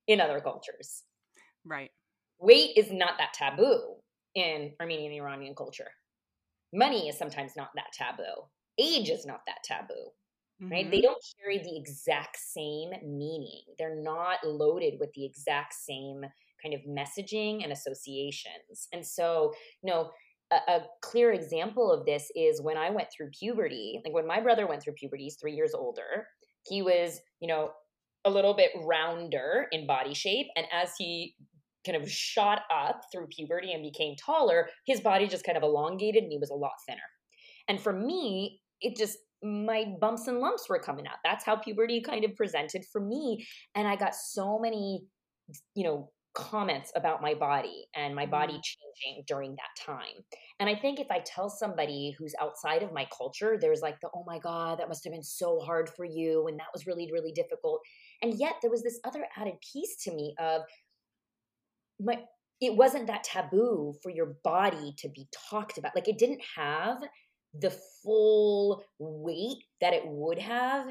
[0.07, 1.03] in other cultures.
[1.65, 1.91] Right.
[2.39, 3.95] Weight is not that taboo
[4.35, 5.91] in Armenian and Iranian culture.
[6.73, 8.47] Money is sometimes not that taboo.
[8.79, 10.11] Age is not that taboo
[10.61, 10.85] right?
[10.85, 10.91] Mm-hmm.
[10.91, 13.63] They don't carry the exact same meaning.
[13.77, 16.21] They're not loaded with the exact same
[16.61, 18.87] kind of messaging and associations.
[18.93, 20.11] And so, you know,
[20.51, 24.01] a, a, clear example of this is when I went through puberty.
[24.05, 26.27] Like when my brother went through puberty, he's three years older.
[26.67, 27.71] He was, you know,
[28.25, 30.47] a little bit rounder in body shape.
[30.55, 31.35] And as he
[31.85, 36.23] kind of shot up through puberty and became taller, his body just kind of elongated
[36.23, 37.01] and he was a lot thinner.
[37.67, 41.17] And for me, it just my bumps and lumps were coming out.
[41.23, 43.45] That's how puberty kind of presented for me.
[43.75, 45.03] And I got so many,
[45.75, 48.61] you know, comments about my body and my body mm.
[48.63, 50.23] changing during that time.
[50.59, 54.09] And I think if I tell somebody who's outside of my culture, there's like the,
[54.15, 56.47] oh my God, that must have been so hard for you.
[56.47, 57.81] And that was really, really difficult.
[58.21, 60.61] And yet there was this other added piece to me of
[62.03, 62.19] my,
[62.61, 65.95] it wasn't that taboo for your body to be talked about.
[65.95, 66.97] Like it didn't have
[67.59, 67.71] the
[68.03, 70.87] full weight that it would have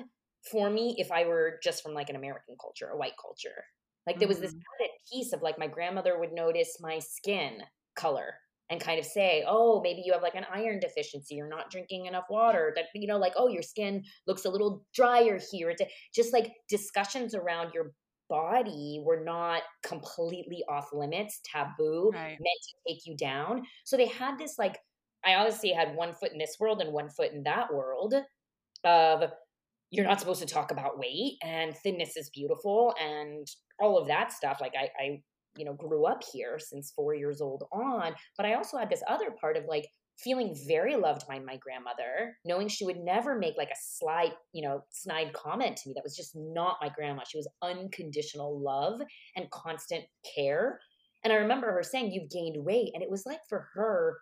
[0.50, 3.64] for me if I were just from like an American culture, a white culture.
[4.06, 4.84] Like there was this mm-hmm.
[4.84, 7.58] added piece of like my grandmother would notice my skin
[7.94, 8.34] color
[8.70, 11.34] and kind of say, "Oh, maybe you have like an iron deficiency.
[11.34, 14.84] You're not drinking enough water." That you know, like, "Oh, your skin looks a little
[14.94, 15.82] drier here." It's
[16.14, 17.92] just like discussions around your
[18.32, 22.30] body were not completely off limits, taboo, right.
[22.30, 23.62] meant to take you down.
[23.84, 24.78] So they had this like
[25.24, 28.14] I obviously had one foot in this world and one foot in that world
[28.84, 29.30] of
[29.90, 33.46] you're not supposed to talk about weight and thinness is beautiful and
[33.78, 34.58] all of that stuff.
[34.60, 35.22] Like I, I,
[35.56, 39.02] you know, grew up here since four years old on, but I also had this
[39.06, 39.86] other part of like
[40.18, 44.62] feeling very loved by my grandmother, knowing she would never make like a slight, you
[44.62, 45.94] know, snide comment to me.
[45.94, 47.22] That was just not my grandma.
[47.28, 49.00] She was unconditional love
[49.36, 50.80] and constant care.
[51.24, 52.92] And I remember her saying, You've gained weight.
[52.94, 54.18] And it was like for her,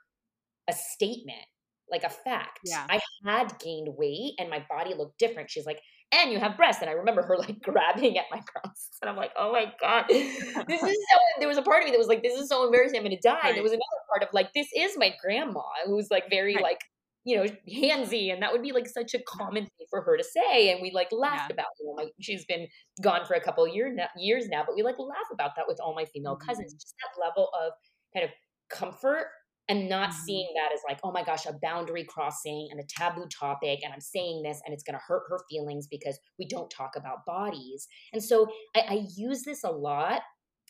[0.69, 1.45] a statement,
[1.91, 2.61] like a fact.
[2.65, 2.87] Yeah.
[2.89, 5.51] I had gained weight and my body looked different.
[5.51, 5.81] She's like,
[6.13, 6.83] and you have breasts.
[6.83, 8.99] And I remember her like grabbing at my breasts.
[9.01, 10.05] And I'm like, oh my God.
[10.09, 12.65] This is so there was a part of me that was like, this is so
[12.65, 13.39] embarrassing, I'm gonna die.
[13.43, 13.55] Right.
[13.55, 16.63] There was another part of like, this is my grandma who's like very right.
[16.63, 16.81] like
[17.25, 20.25] you know, handsy, and that would be like such a common thing for her to
[20.25, 20.73] say.
[20.73, 21.55] And we like laughed yeah.
[21.55, 21.97] about, it.
[21.97, 22.67] like she's been
[23.03, 25.79] gone for a couple year now, years now, but we like laugh about that with
[25.81, 26.49] all my female mm-hmm.
[26.49, 26.73] cousins.
[26.73, 27.73] Just that level of
[28.15, 28.31] kind of
[28.71, 29.27] comfort
[29.71, 30.21] and not mm-hmm.
[30.21, 33.95] seeing that as like, oh my gosh, a boundary crossing and a taboo topic, and
[33.95, 37.25] I'm saying this and it's going to hurt her feelings because we don't talk about
[37.25, 37.87] bodies.
[38.13, 40.21] And so I, I use this a lot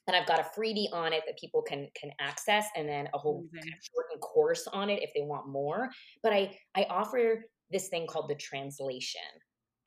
[0.06, 3.18] and I've got a freebie on it that people can can access, and then a
[3.18, 5.88] whole kind of shortened course on it if they want more.
[6.22, 9.20] But I I offer this thing called the translation,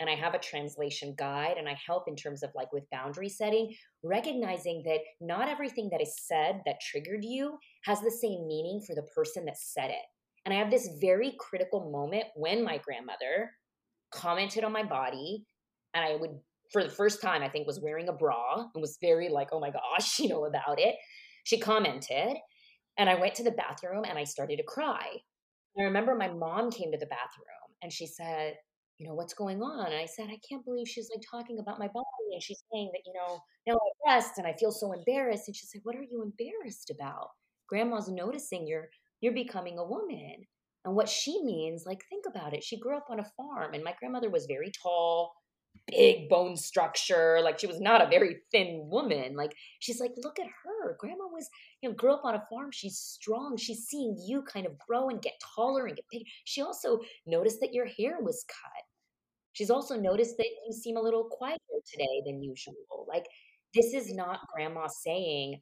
[0.04, 3.30] and I have a translation guide, and I help in terms of like with boundary
[3.30, 8.82] setting, recognizing that not everything that is said that triggered you has the same meaning
[8.86, 10.06] for the person that said it.
[10.44, 13.52] And I have this very critical moment when my grandmother
[14.12, 15.46] commented on my body,
[15.94, 16.38] and I would
[16.74, 19.62] for the first time, I think, was wearing a bra and was very like, oh
[19.62, 20.96] my gosh, you know, about it.
[21.46, 22.36] She commented,
[22.98, 25.08] and I went to the bathroom and I started to cry.
[25.80, 28.56] I remember my mom came to the bathroom and she said,
[28.98, 29.88] you know, what's going on?
[29.88, 32.92] And I said, I can't believe she's like talking about my body and she's saying
[32.94, 35.48] that, you know, now I rest and I feel so embarrassed.
[35.48, 37.30] And she said, What are you embarrassed about?
[37.68, 38.90] Grandma's noticing you're
[39.22, 40.36] you're becoming a woman.
[40.86, 42.62] And what she means, like, think about it.
[42.62, 45.34] She grew up on a farm, and my grandmother was very tall,
[45.88, 47.40] big bone structure.
[47.44, 49.36] Like she was not a very thin woman.
[49.36, 50.96] Like she's like, look at her.
[51.00, 51.50] Grandma was,
[51.82, 52.72] you know, grew up on a farm.
[52.72, 53.58] She's strong.
[53.58, 56.24] She's seeing you kind of grow and get taller and get big.
[56.46, 58.84] She also noticed that your hair was cut.
[59.54, 61.60] She's also noticed that you seem a little quieter
[61.92, 63.06] today than usual.
[63.08, 63.26] Like
[63.74, 65.62] this is not grandma saying,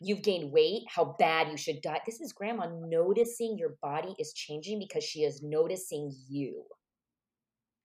[0.00, 2.00] you've gained weight, how bad you should die.
[2.04, 6.64] This is grandma noticing your body is changing because she is noticing you.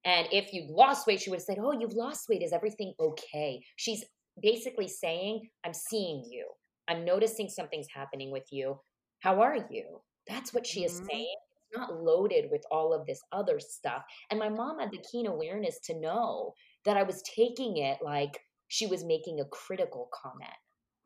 [0.06, 2.42] And if you lost weight, she would have said, Oh, you've lost weight.
[2.42, 3.62] Is everything okay?
[3.76, 4.04] She's
[4.42, 6.48] basically saying, I'm seeing you.
[6.88, 8.80] I'm noticing something's happening with you.
[9.20, 10.02] How are you?
[10.28, 11.06] That's what she is mm-hmm.
[11.10, 11.36] saying.
[11.70, 14.04] It's not loaded with all of this other stuff.
[14.30, 16.54] And my mom had the keen awareness to know
[16.86, 20.50] that I was taking it like she was making a critical comment.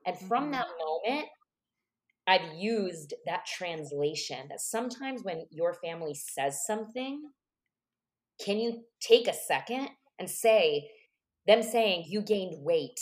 [0.05, 0.51] And from mm-hmm.
[0.53, 1.27] that moment,
[2.27, 7.21] I've used that translation that sometimes when your family says something,
[8.43, 10.89] can you take a second and say,
[11.47, 12.99] them saying you gained weight?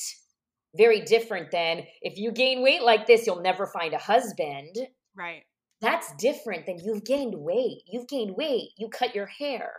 [0.76, 4.76] Very different than if you gain weight like this, you'll never find a husband.
[5.16, 5.44] Right.
[5.82, 7.82] That's different than you've gained weight.
[7.88, 8.70] You've gained weight.
[8.78, 9.74] You cut your hair.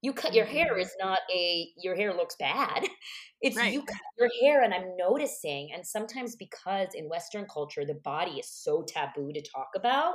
[0.00, 0.80] You cut your hair mm-hmm.
[0.80, 2.86] is not a your hair looks bad.
[3.44, 3.72] It's right.
[3.72, 8.38] you cut your hair and I'm noticing and sometimes because in western culture the body
[8.38, 10.14] is so taboo to talk about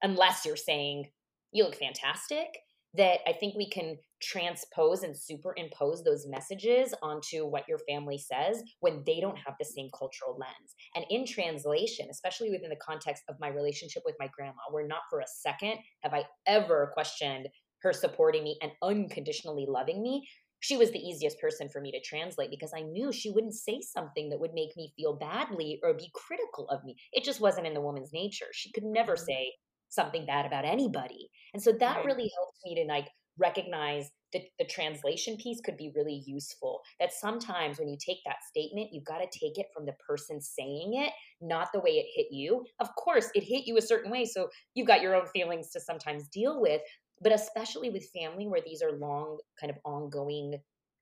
[0.00, 1.10] unless you're saying
[1.52, 2.48] you look fantastic
[2.94, 8.62] that I think we can transpose and superimpose those messages onto what your family says
[8.80, 10.74] when they don't have the same cultural lens.
[10.94, 15.02] And in translation, especially within the context of my relationship with my grandma, where not
[15.10, 17.48] for a second have I ever questioned
[17.82, 20.28] her supporting me and unconditionally loving me.
[20.60, 23.80] She was the easiest person for me to translate because I knew she wouldn't say
[23.80, 26.94] something that would make me feel badly or be critical of me.
[27.12, 28.46] It just wasn't in the woman's nature.
[28.52, 29.24] She could never mm-hmm.
[29.24, 29.52] say,
[29.92, 31.28] something bad about anybody.
[31.52, 32.04] And so that right.
[32.04, 36.80] really helped me to like recognize that the translation piece could be really useful.
[36.98, 40.40] That sometimes when you take that statement, you've got to take it from the person
[40.40, 42.64] saying it, not the way it hit you.
[42.80, 44.24] Of course, it hit you a certain way.
[44.24, 46.80] So you've got your own feelings to sometimes deal with.
[47.20, 50.58] But especially with family where these are long, kind of ongoing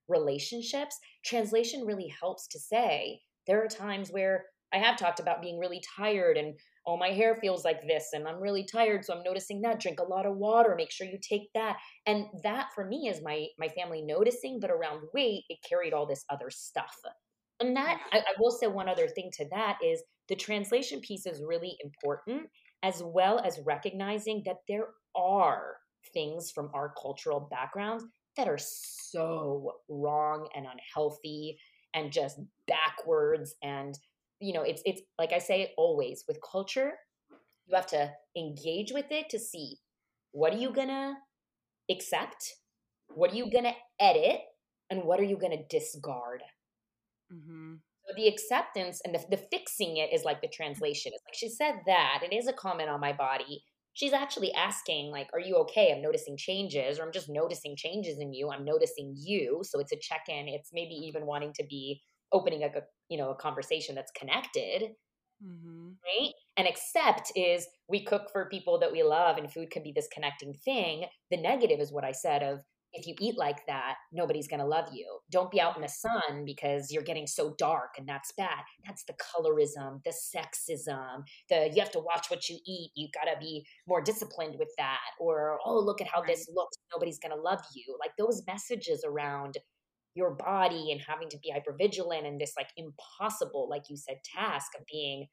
[0.07, 5.59] relationships, translation really helps to say there are times where I have talked about being
[5.59, 6.55] really tired and
[6.87, 9.99] oh my hair feels like this and i'm really tired so i'm noticing that drink
[9.99, 11.77] a lot of water make sure you take that.
[12.05, 16.07] And that for me is my my family noticing but around weight it carried all
[16.07, 16.95] this other stuff.
[17.59, 18.17] And that mm.
[18.17, 21.77] I, I will say one other thing to that is the translation piece is really
[21.83, 22.43] important
[22.83, 25.75] as well as recognizing that there are
[26.13, 28.03] things from our cultural backgrounds
[28.37, 31.57] that are so wrong and unhealthy
[31.93, 33.97] and just backwards and
[34.41, 36.93] you know it's it's like i say always with culture
[37.67, 39.77] you have to engage with it to see
[40.31, 41.15] what are you gonna
[41.89, 42.55] accept?
[43.13, 44.39] What are you gonna edit?
[44.89, 46.41] And what are you gonna discard?
[47.31, 47.75] Mm-hmm.
[48.05, 51.13] so the acceptance and the, the fixing it is like the translation.
[51.15, 53.63] It's like she said that it is a comment on my body.
[53.93, 55.93] She's actually asking like are you okay?
[55.93, 58.49] I'm noticing changes or i'm just noticing changes in you.
[58.49, 59.61] I'm noticing you.
[59.63, 60.49] So it's a check-in.
[60.49, 62.69] It's maybe even wanting to be opening a
[63.09, 64.91] you know a conversation that's connected
[65.43, 65.89] mm-hmm.
[66.05, 66.33] right?
[66.57, 70.07] And accept is we cook for people that we love and food can be this
[70.13, 71.05] connecting thing.
[71.29, 72.59] The negative is what i said of
[72.93, 75.19] if you eat like that nobody's going to love you.
[75.31, 78.63] Don't be out in the sun because you're getting so dark and that's bad.
[78.85, 82.91] That's the colorism the sexism the you have to watch what you eat.
[82.95, 86.27] You got to be more disciplined with that or oh look at how right.
[86.27, 86.77] this looks.
[86.93, 87.95] Nobody's going to love you.
[87.99, 89.57] Like those messages around
[90.13, 94.17] your body and having to be hyper vigilant and this like impossible like you said
[94.23, 95.27] task of being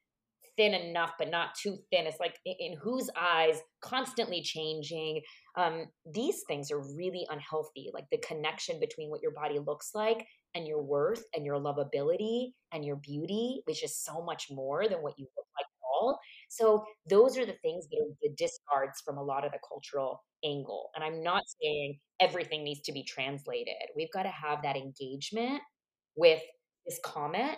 [0.59, 2.05] thin enough but not too thin.
[2.05, 3.61] It's like in, whose eyes?
[3.81, 5.21] Constantly changing.
[5.55, 10.25] Um, these things are really unhealthy like the connection between what your body looks like
[10.55, 14.99] and your worth and your lovability and your beauty which is so much more than
[14.99, 16.19] what you look like at all
[16.49, 20.23] so those are the things that are the discards from a lot of the cultural
[20.43, 24.75] angle and i'm not saying everything needs to be translated we've got to have that
[24.75, 25.61] engagement
[26.15, 26.41] with
[26.85, 27.57] this comment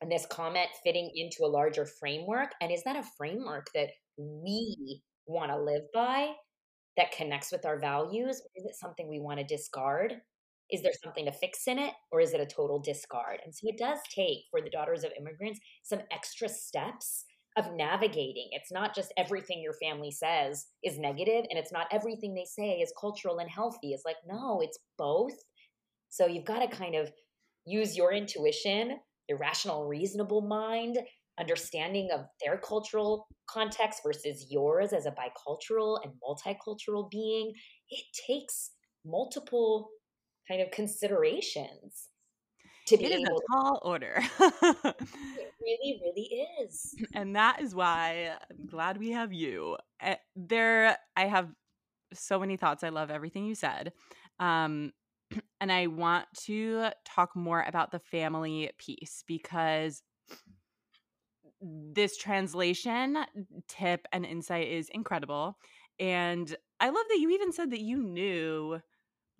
[0.00, 2.52] and this comment fitting into a larger framework?
[2.60, 6.32] And is that a framework that we want to live by
[6.96, 8.36] that connects with our values?
[8.56, 10.14] Is it something we want to discard?
[10.70, 13.40] Is there something to fix in it, or is it a total discard?
[13.44, 17.24] And so it does take for the daughters of immigrants some extra steps
[17.56, 18.48] of navigating.
[18.52, 22.78] It's not just everything your family says is negative, and it's not everything they say
[22.78, 23.92] is cultural and healthy.
[23.92, 25.34] It's like, no, it's both.
[26.08, 27.10] So you've got to kind of
[27.66, 28.98] use your intuition
[29.30, 30.98] your rational, reasonable mind,
[31.38, 37.52] understanding of their cultural context versus yours as a bicultural and multicultural being,
[37.88, 38.72] it takes
[39.06, 39.88] multiple
[40.48, 42.08] kind of considerations
[42.90, 44.14] to be it is able a tall order.
[44.18, 44.96] it
[45.60, 46.94] really, really is.
[47.14, 49.76] And that is why I'm glad we have you.
[50.00, 51.48] Eh, there, I have
[52.12, 52.84] so many thoughts.
[52.84, 53.92] I love everything you said.
[54.38, 54.92] Um,
[55.60, 60.02] and I want to talk more about the family piece because
[61.60, 63.18] this translation
[63.68, 65.58] tip and insight is incredible.
[65.98, 68.80] And I love that you even said that you knew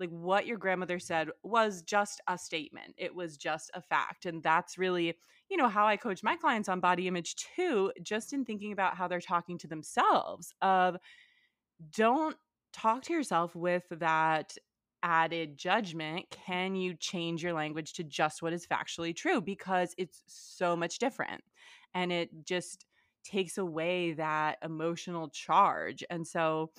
[0.00, 2.94] like what your grandmother said was just a statement.
[2.96, 4.26] It was just a fact.
[4.26, 5.14] And that's really,
[5.48, 8.96] you know, how I coach my clients on body image too, just in thinking about
[8.96, 10.96] how they're talking to themselves of
[11.94, 12.36] don't
[12.72, 14.56] talk to yourself with that
[15.02, 19.40] added judgment, can you change your language to just what is factually true?
[19.40, 21.42] Because it's so much different
[21.94, 22.86] and it just
[23.24, 26.04] takes away that emotional charge.
[26.10, 26.70] And so,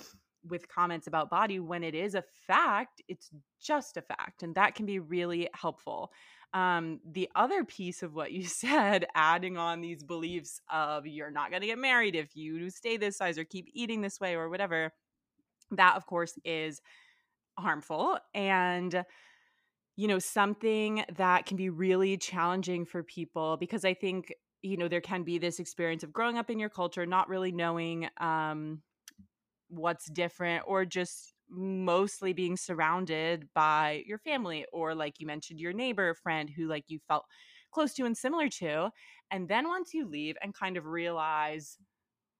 [0.47, 3.29] with comments about body, when it is a fact, it's
[3.61, 4.43] just a fact.
[4.43, 6.11] And that can be really helpful.
[6.53, 11.49] Um, the other piece of what you said, adding on these beliefs of you're not
[11.49, 14.49] going to get married if you stay this size or keep eating this way or
[14.49, 14.91] whatever,
[15.71, 16.81] that of course is
[17.57, 19.03] harmful and
[19.95, 24.87] you know something that can be really challenging for people because i think you know
[24.87, 28.81] there can be this experience of growing up in your culture not really knowing um
[29.71, 35.73] what's different or just mostly being surrounded by your family or like you mentioned your
[35.73, 37.25] neighbor friend who like you felt
[37.71, 38.89] close to and similar to
[39.31, 41.77] and then once you leave and kind of realize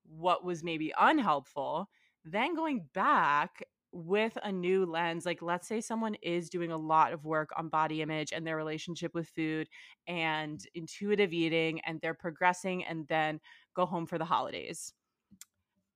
[0.06, 1.88] what was maybe unhelpful
[2.26, 3.64] then going back
[3.94, 7.68] with a new lens like let's say someone is doing a lot of work on
[7.68, 9.68] body image and their relationship with food
[10.08, 13.40] and intuitive eating and they're progressing and then
[13.76, 14.94] go home for the holidays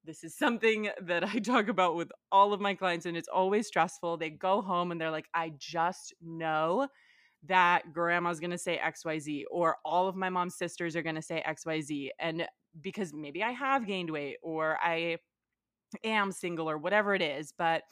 [0.06, 3.68] this is something that I talk about with all of my clients, and it's always
[3.68, 4.18] stressful.
[4.18, 6.88] They go home and they're like, I just know
[7.48, 12.10] that grandma's gonna say XYZ, or all of my mom's sisters are gonna say XYZ.
[12.20, 12.48] And
[12.82, 15.18] because maybe I have gained weight, or I
[16.04, 17.84] am single or whatever it is but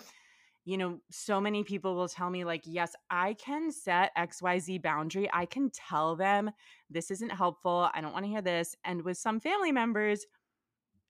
[0.65, 5.29] you know so many people will tell me like yes i can set xyz boundary
[5.33, 6.49] i can tell them
[6.89, 10.25] this isn't helpful i don't want to hear this and with some family members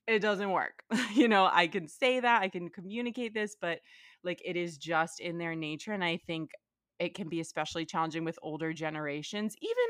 [0.07, 0.83] it doesn't work
[1.13, 3.79] you know i can say that i can communicate this but
[4.23, 6.51] like it is just in their nature and i think
[6.99, 9.85] it can be especially challenging with older generations, even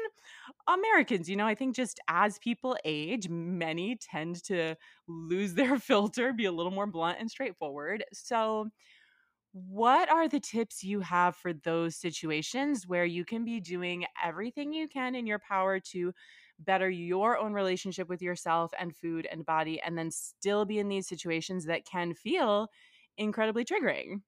[0.68, 1.30] Americans.
[1.30, 4.76] You know, I think just as people age, many tend to
[5.08, 8.04] lose their filter, be a little more blunt and straightforward.
[8.14, 8.70] So,
[9.52, 14.74] what are the tips you have for those situations where you can be doing everything
[14.74, 16.12] you can in your power to
[16.66, 20.90] better your own relationship with yourself and food and body, and then still be in
[20.90, 22.68] these situations that can feel
[23.18, 24.22] incredibly triggering?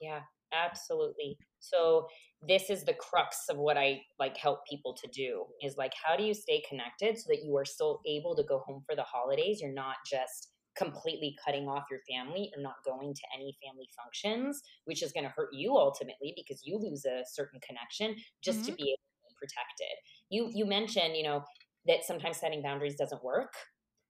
[0.00, 0.20] Yeah,
[0.52, 1.38] absolutely.
[1.60, 2.06] So
[2.46, 6.16] this is the crux of what I like help people to do is like how
[6.16, 9.02] do you stay connected so that you are still able to go home for the
[9.02, 9.60] holidays?
[9.60, 14.60] You're not just completely cutting off your family or not going to any family functions,
[14.84, 18.70] which is going to hurt you ultimately because you lose a certain connection just mm-hmm.
[18.70, 19.96] to be able to be protected.
[20.34, 21.44] You you mentioned, you know,
[21.86, 23.52] that sometimes setting boundaries doesn't work.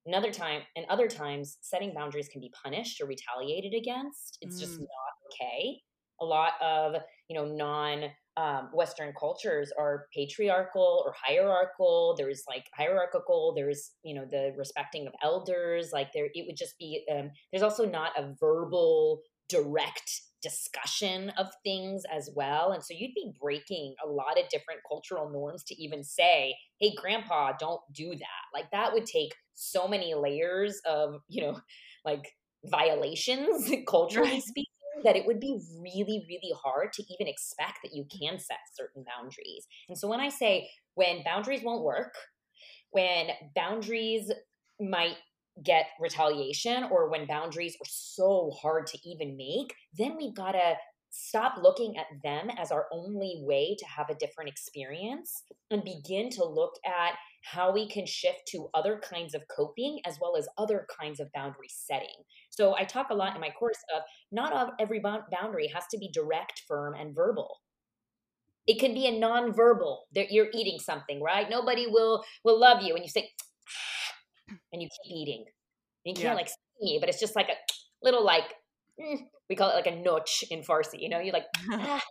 [0.06, 4.38] Another time and other times setting boundaries can be punished or retaliated against.
[4.40, 4.60] It's mm.
[4.60, 5.80] just not okay
[6.20, 6.94] a lot of
[7.28, 12.16] you know non um, Western cultures are patriarchal or hierarchical.
[12.18, 13.54] There's like hierarchical.
[13.56, 15.90] There's you know the respecting of elders.
[15.92, 17.04] Like there, it would just be.
[17.10, 22.72] Um, there's also not a verbal direct discussion of things as well.
[22.72, 26.92] And so you'd be breaking a lot of different cultural norms to even say, hey,
[26.94, 28.44] grandpa, don't do that.
[28.52, 31.58] Like that would take so many layers of, you know,
[32.04, 32.34] like
[32.66, 34.70] violations, culturally speaking,
[35.02, 39.04] that it would be really, really hard to even expect that you can set certain
[39.04, 39.66] boundaries.
[39.88, 42.14] And so when I say when boundaries won't work,
[42.90, 44.30] when boundaries
[44.80, 45.16] might
[45.62, 50.74] get retaliation or when boundaries are so hard to even make, then we've got to
[51.10, 56.28] stop looking at them as our only way to have a different experience and begin
[56.28, 60.48] to look at how we can shift to other kinds of coping as well as
[60.58, 62.24] other kinds of boundary setting.
[62.50, 64.02] So I talk a lot in my course of
[64.32, 67.60] not of every boundary has to be direct, firm, and verbal.
[68.66, 70.06] It can be a non-verbal.
[70.14, 71.50] That you're eating something, right?
[71.50, 73.30] Nobody will will love you, and you say,
[74.74, 75.44] and you keep eating.
[76.04, 76.34] And you can't yeah.
[76.34, 77.56] like see me, but it's just like a
[78.02, 78.52] little like
[79.00, 81.00] mm, we call it like a notch in Farsi.
[81.00, 82.02] You know, you're like, ah,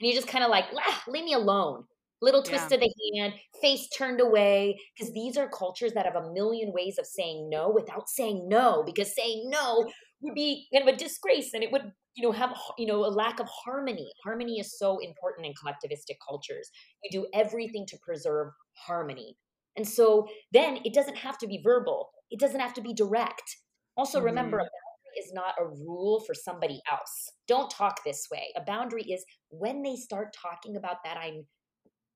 [0.00, 1.84] and you just kind of like, ah, leave me alone
[2.24, 2.76] little twist yeah.
[2.76, 6.96] of the hand, face turned away, because these are cultures that have a million ways
[6.98, 9.90] of saying no without saying no, because saying no
[10.22, 13.10] would be kind of a disgrace and it would you know have you know a
[13.10, 16.70] lack of harmony harmony is so important in collectivistic cultures
[17.02, 19.36] you do everything to preserve harmony
[19.76, 23.56] and so then it doesn't have to be verbal it doesn't have to be direct
[23.96, 24.26] also mm-hmm.
[24.26, 28.60] remember a boundary is not a rule for somebody else don't talk this way a
[28.62, 31.44] boundary is when they start talking about that i'm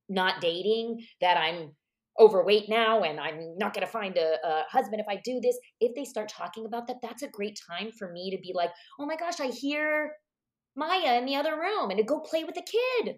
[0.09, 1.72] not dating, that I'm
[2.18, 5.56] overweight now and I'm not going to find a, a, husband if I do this,
[5.80, 8.70] if they start talking about that, that's a great time for me to be like,
[8.98, 10.12] oh my gosh, I hear
[10.74, 13.16] Maya in the other room and to go play with the kid.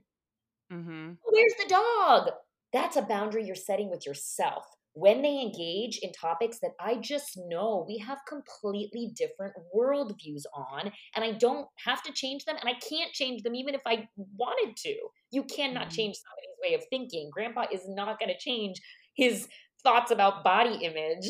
[0.73, 1.13] Mm-hmm.
[1.25, 2.31] Where's the dog?
[2.73, 4.65] That's a boundary you're setting with yourself
[4.95, 10.91] when they engage in topics that I just know we have completely different worldviews on,
[11.15, 14.09] and I don't have to change them, and I can't change them even if I
[14.37, 14.97] wanted to.
[15.31, 15.95] You cannot mm-hmm.
[15.95, 17.31] change somebody's way of thinking.
[17.33, 18.81] Grandpa is not going to change
[19.15, 19.49] his
[19.83, 21.29] thoughts about body image.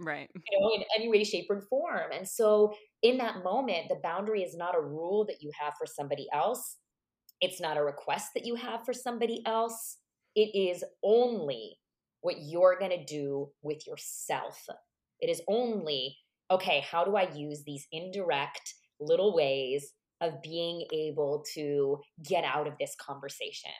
[0.00, 0.28] Right.
[0.34, 2.12] You know, in any way, shape, or form.
[2.12, 5.86] And so, in that moment, the boundary is not a rule that you have for
[5.86, 6.76] somebody else.
[7.40, 9.97] It's not a request that you have for somebody else.
[10.38, 11.78] It is only
[12.20, 14.66] what you're going to do with yourself.
[15.20, 16.16] It is only,
[16.48, 22.68] okay, how do I use these indirect little ways of being able to get out
[22.68, 23.72] of this conversation?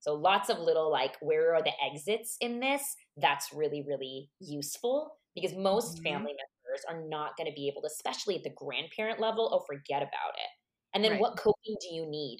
[0.00, 2.80] So, lots of little like, where are the exits in this?
[3.18, 6.04] That's really, really useful because most mm-hmm.
[6.04, 9.62] family members are not going to be able to, especially at the grandparent level, oh,
[9.66, 10.50] forget about it.
[10.94, 11.20] And then, right.
[11.20, 12.38] what coping do you need?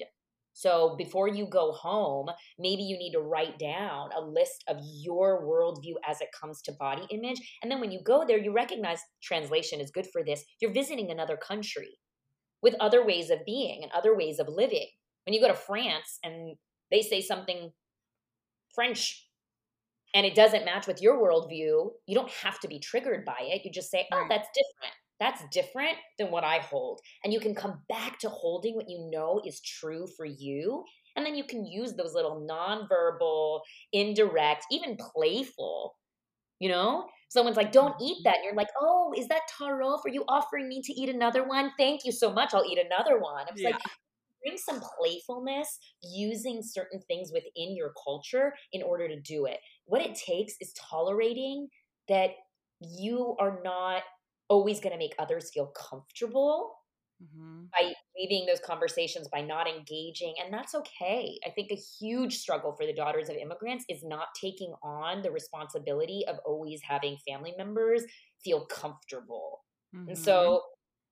[0.53, 2.27] So before you go home,
[2.57, 6.73] maybe you need to write down a list of your worldview as it comes to
[6.73, 7.39] body image.
[7.61, 10.43] And then when you go there, you recognize translation is good for this.
[10.59, 11.97] You're visiting another country
[12.61, 14.87] with other ways of being and other ways of living.
[15.25, 16.57] When you go to France and
[16.91, 17.71] they say something
[18.73, 19.27] French
[20.13, 23.63] and it doesn't match with your worldview, you don't have to be triggered by it.
[23.63, 27.01] You just say, oh, that's different that's different than what I hold.
[27.23, 30.83] And you can come back to holding what you know is true for you.
[31.15, 33.61] And then you can use those little nonverbal,
[33.91, 35.95] indirect, even playful,
[36.59, 37.07] you know?
[37.29, 38.23] Someone's like, don't eat mm-hmm.
[38.23, 38.35] that.
[38.37, 40.05] And you're like, oh, is that tarof?
[40.05, 41.71] Are you offering me to eat another one?
[41.77, 42.53] Thank you so much.
[42.53, 43.45] I'll eat another one.
[43.49, 43.69] It's yeah.
[43.69, 43.81] like,
[44.41, 49.57] bring some playfulness using certain things within your culture in order to do it.
[49.85, 51.67] What it takes is tolerating
[52.07, 52.31] that
[52.79, 54.03] you are not
[54.49, 56.71] always going to make others feel comfortable
[57.21, 57.65] mm-hmm.
[57.71, 62.73] by leaving those conversations by not engaging and that's okay i think a huge struggle
[62.73, 67.53] for the daughters of immigrants is not taking on the responsibility of always having family
[67.57, 68.03] members
[68.43, 69.59] feel comfortable
[69.95, 70.09] mm-hmm.
[70.09, 70.61] and so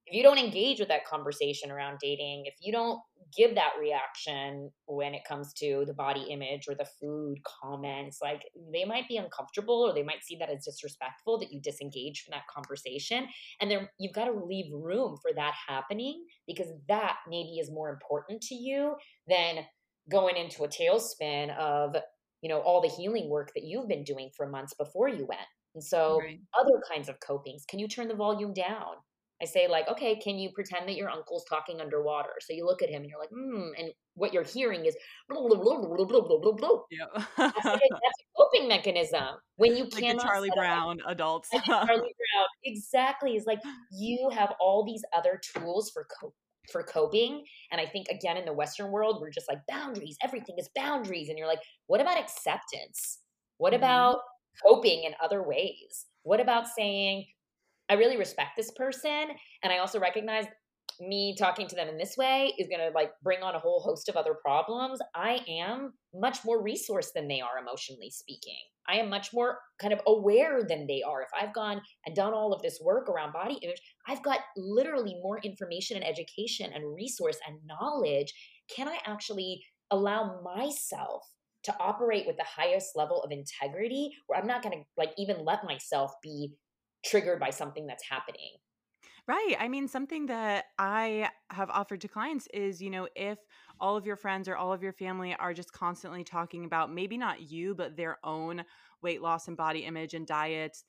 [0.08, 3.00] if you don't engage with that conversation around dating, if you don't
[3.36, 8.46] give that reaction when it comes to the body image or the food comments, like
[8.72, 12.32] they might be uncomfortable or they might see that as disrespectful that you disengage from
[12.32, 13.28] that conversation.
[13.60, 17.90] And then you've got to leave room for that happening because that maybe is more
[17.90, 18.96] important to you
[19.28, 19.66] than
[20.10, 21.98] going into a tailspin of,
[22.42, 25.42] you know, all the healing work that you've been doing for months before you went.
[25.76, 26.40] And so, right.
[26.58, 27.66] other kinds of copings.
[27.68, 28.96] Can you turn the volume down?
[29.42, 32.32] I say like, okay, can you pretend that your uncle's talking underwater?
[32.42, 34.96] So you look at him and you're like, hmm, and what you're hearing is
[35.30, 36.80] blah, blah, blah.
[36.90, 37.06] Yeah.
[37.38, 39.36] that's, a, that's a coping mechanism.
[39.58, 41.50] When you like cannot Charlie Brown up, adults.
[41.66, 43.36] Charlie Brown, exactly.
[43.36, 43.60] Is like
[43.92, 46.34] you have all these other tools for coping
[46.72, 47.46] for coping.
[47.72, 51.30] And I think again in the Western world, we're just like boundaries, everything is boundaries.
[51.30, 53.20] And you're like, what about acceptance?
[53.58, 53.84] What mm-hmm.
[53.84, 54.20] about
[54.66, 56.08] coping in other ways?
[56.24, 57.26] What about saying,
[57.90, 59.28] I really respect this person.
[59.64, 60.46] And I also recognize
[61.00, 63.82] me talking to them in this way is going to like bring on a whole
[63.82, 65.00] host of other problems.
[65.16, 68.58] I am much more resourced than they are emotionally speaking.
[68.90, 71.22] I am much more kind of aware than they are.
[71.22, 75.16] If I've gone and done all of this work around body image, I've got literally
[75.22, 78.34] more information and education and resource and knowledge.
[78.74, 79.62] Can I actually
[79.92, 81.24] allow myself
[81.64, 85.44] to operate with the highest level of integrity where I'm not going to like even
[85.44, 86.54] let myself be
[87.04, 88.58] triggered by something that's happening?
[89.28, 89.56] Right.
[89.60, 93.38] I mean, something that I have offered to clients is, you know, if
[93.80, 97.18] all of your friends or all of your family are just constantly talking about maybe
[97.18, 98.64] not you, but their own
[99.02, 100.86] weight loss and body image and diets,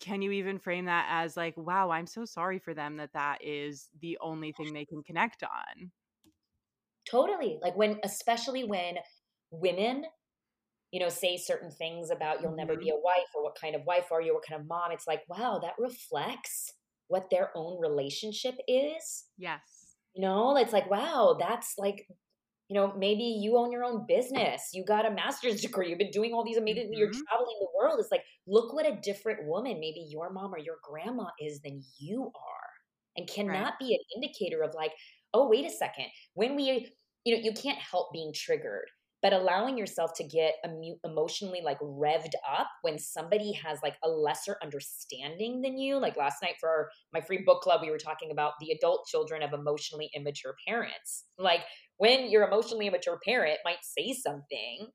[0.00, 3.38] can you even frame that as like, wow, I'm so sorry for them that that
[3.42, 5.92] is the only thing they can connect on?
[7.04, 7.58] Totally.
[7.60, 8.98] Like when, especially when
[9.50, 10.06] women
[10.92, 12.96] you know, say certain things about you'll never be mm-hmm.
[12.96, 14.92] a wife or what kind of wife are you, what kind of mom.
[14.92, 16.70] It's like, wow, that reflects
[17.08, 19.24] what their own relationship is.
[19.38, 19.60] Yes.
[20.14, 22.06] You know, it's like, wow, that's like,
[22.68, 24.68] you know, maybe you own your own business.
[24.74, 25.88] You got a master's degree.
[25.88, 26.98] You've been doing all these amazing, mm-hmm.
[26.98, 27.98] you're traveling the world.
[27.98, 31.82] It's like, look what a different woman maybe your mom or your grandma is than
[31.98, 33.16] you are.
[33.16, 33.78] And cannot right.
[33.78, 34.92] be an indicator of like,
[35.34, 36.06] oh, wait a second.
[36.34, 36.90] When we,
[37.24, 38.88] you know, you can't help being triggered
[39.22, 40.54] but allowing yourself to get
[41.04, 45.98] emotionally like revved up when somebody has like a lesser understanding than you.
[45.98, 49.06] Like last night for our, my free book club we were talking about the adult
[49.06, 51.24] children of emotionally immature parents.
[51.38, 51.60] Like
[51.98, 54.88] when your emotionally immature parent might say something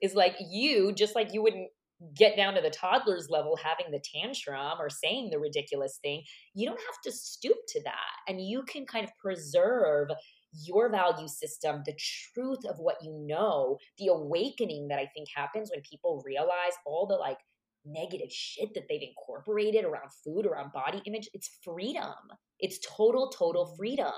[0.00, 1.68] is like you just like you wouldn't
[2.16, 6.20] get down to the toddler's level having the tantrum or saying the ridiculous thing
[6.52, 8.28] you don't have to stoop to that.
[8.28, 10.08] And you can kind of preserve
[10.52, 11.96] your value system, the
[12.34, 17.06] truth of what you know, the awakening that I think happens when people realize all
[17.06, 17.38] the like
[17.84, 21.28] negative shit that they've incorporated around food, around body image.
[21.34, 22.14] It's freedom.
[22.60, 23.76] It's total, total mm-hmm.
[23.76, 24.12] freedom.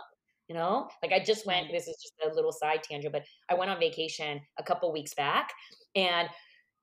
[0.48, 3.54] You know, like I just went, this is just a little side tangent, but I
[3.54, 5.50] went on vacation a couple weeks back
[5.94, 6.28] and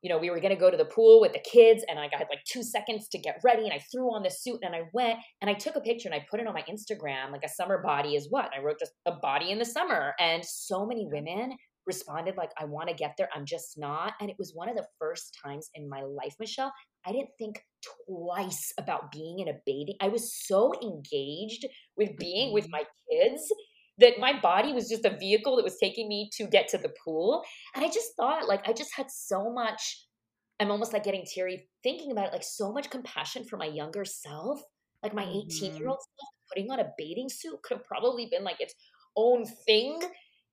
[0.02, 2.08] you know, we were going to go to the pool with the kids and I
[2.08, 4.82] got like two seconds to get ready and I threw on the suit and I
[4.94, 7.32] went and I took a picture and I put it on my Instagram.
[7.32, 8.50] Like a summer body is what?
[8.56, 10.14] I wrote just a body in the summer.
[10.20, 13.30] And so many women responded like, I want to get there.
[13.34, 14.14] I'm just not.
[14.20, 16.74] And it was one of the first times in my life, Michelle,
[17.06, 17.64] I didn't think
[18.08, 19.96] twice about being in a bathing.
[20.00, 21.66] I was so engaged
[21.98, 22.72] with being with mm-hmm.
[22.72, 23.52] my kids
[24.02, 26.94] that my body was just a vehicle that was taking me to get to the
[27.04, 27.44] pool.
[27.76, 30.06] And I just thought, like, I just had so much,
[30.60, 34.06] I'm almost like getting teary thinking about it, like, so much compassion for my younger
[34.06, 34.62] self.
[35.02, 36.20] Like, my 18 year old mm-hmm.
[36.20, 38.76] self putting on a bathing suit could have probably been like its
[39.16, 40.00] own thing.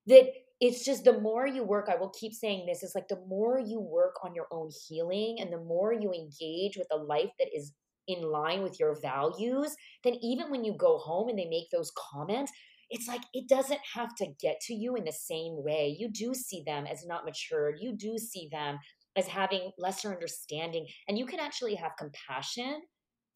[0.07, 0.31] That
[0.61, 3.61] it's just the more you work, I will keep saying this, is like the more
[3.61, 7.49] you work on your own healing and the more you engage with a life that
[7.55, 7.73] is
[8.09, 11.93] in line with your values, then even when you go home and they make those
[12.13, 12.51] comments,
[12.91, 15.97] it's like it doesn't have to get to you in the same way.
[15.99, 17.77] You do see them as not matured.
[17.81, 18.79] You do see them
[19.17, 20.87] as having lesser understanding.
[21.09, 22.81] And you can actually have compassion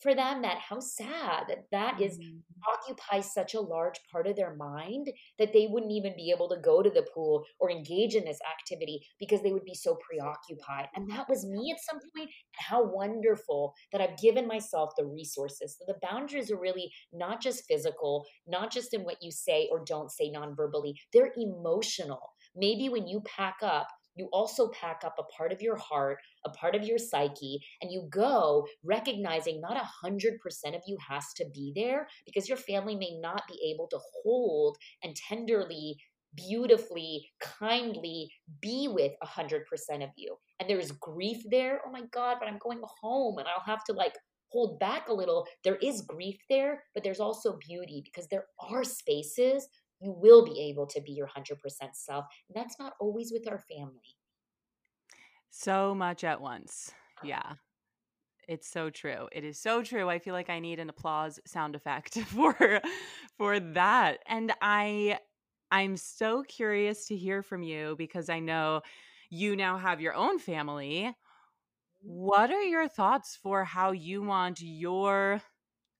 [0.02, 2.38] for them that how sad that that is mm-hmm.
[2.72, 6.60] occupies such a large part of their mind that they wouldn't even be able to
[6.60, 10.88] go to the pool or engage in this activity because they would be so preoccupied.
[10.94, 15.04] And that was me at some point and how wonderful that i've given myself the
[15.04, 15.76] resources.
[15.78, 19.84] So the boundaries are really not just physical not just in what you say or
[19.84, 22.32] don't say non-verbally they're emotional.
[22.56, 26.50] Maybe when you pack up you also pack up a part of your heart, a
[26.50, 31.32] part of your psyche, and you go recognizing not a hundred percent of you has
[31.36, 35.96] to be there because your family may not be able to hold and tenderly
[36.34, 40.36] beautifully, kindly be with a hundred percent of you.
[40.60, 41.80] And there's grief there.
[41.86, 44.14] Oh my God, but I'm going home and I'll have to like
[44.48, 45.46] hold back a little.
[45.64, 49.66] There is grief there, but there's also beauty because there are spaces
[50.02, 52.26] you will be able to be your 100% self.
[52.48, 54.16] And that's not always with our family.
[55.50, 56.92] So much at once.
[57.18, 57.28] Uh-huh.
[57.28, 57.54] Yeah.
[58.48, 59.28] It's so true.
[59.32, 60.08] It is so true.
[60.10, 62.80] I feel like I need an applause sound effect for
[63.38, 64.18] for that.
[64.26, 65.18] And I
[65.70, 68.82] I'm so curious to hear from you because I know
[69.30, 71.14] you now have your own family.
[72.00, 75.42] What are your thoughts for how you want your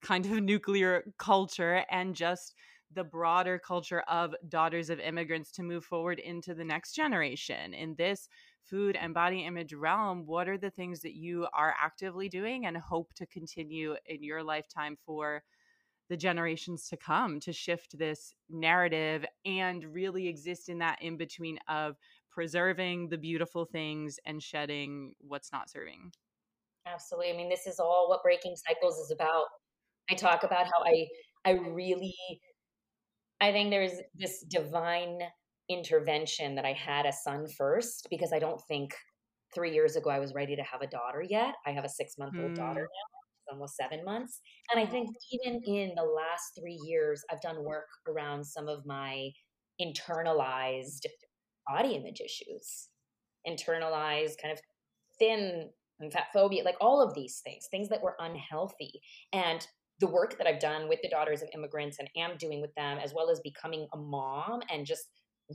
[0.03, 2.55] kind of nuclear culture and just
[2.93, 7.73] the broader culture of daughters of immigrants to move forward into the next generation.
[7.73, 8.27] In this
[8.63, 12.77] food and body image realm what are the things that you are actively doing and
[12.77, 15.43] hope to continue in your lifetime for
[16.09, 21.57] the generations to come to shift this narrative and really exist in that in between
[21.67, 21.95] of
[22.29, 26.11] preserving the beautiful things and shedding what's not serving?
[26.85, 27.31] Absolutely.
[27.31, 29.45] I mean this is all what breaking cycles is about.
[30.09, 31.07] I talk about how i
[31.45, 32.15] i really
[33.43, 35.19] I think there's this divine
[35.69, 38.93] intervention that I had a son first because I don't think
[39.53, 41.55] three years ago I was ready to have a daughter yet.
[41.67, 42.55] I have a six month old mm.
[42.55, 44.39] daughter now, almost seven months.
[44.71, 48.85] And I think even in the last three years, I've done work around some of
[48.85, 49.29] my
[49.81, 51.05] internalized
[51.67, 52.87] body image issues,
[53.45, 54.59] internalized kind of
[55.19, 55.69] thin
[55.99, 59.01] and fat phobia, like all of these things, things that were unhealthy.
[59.33, 59.67] And
[60.03, 62.97] the work that I've done with the daughters of immigrants and am doing with them,
[62.97, 65.05] as well as becoming a mom and just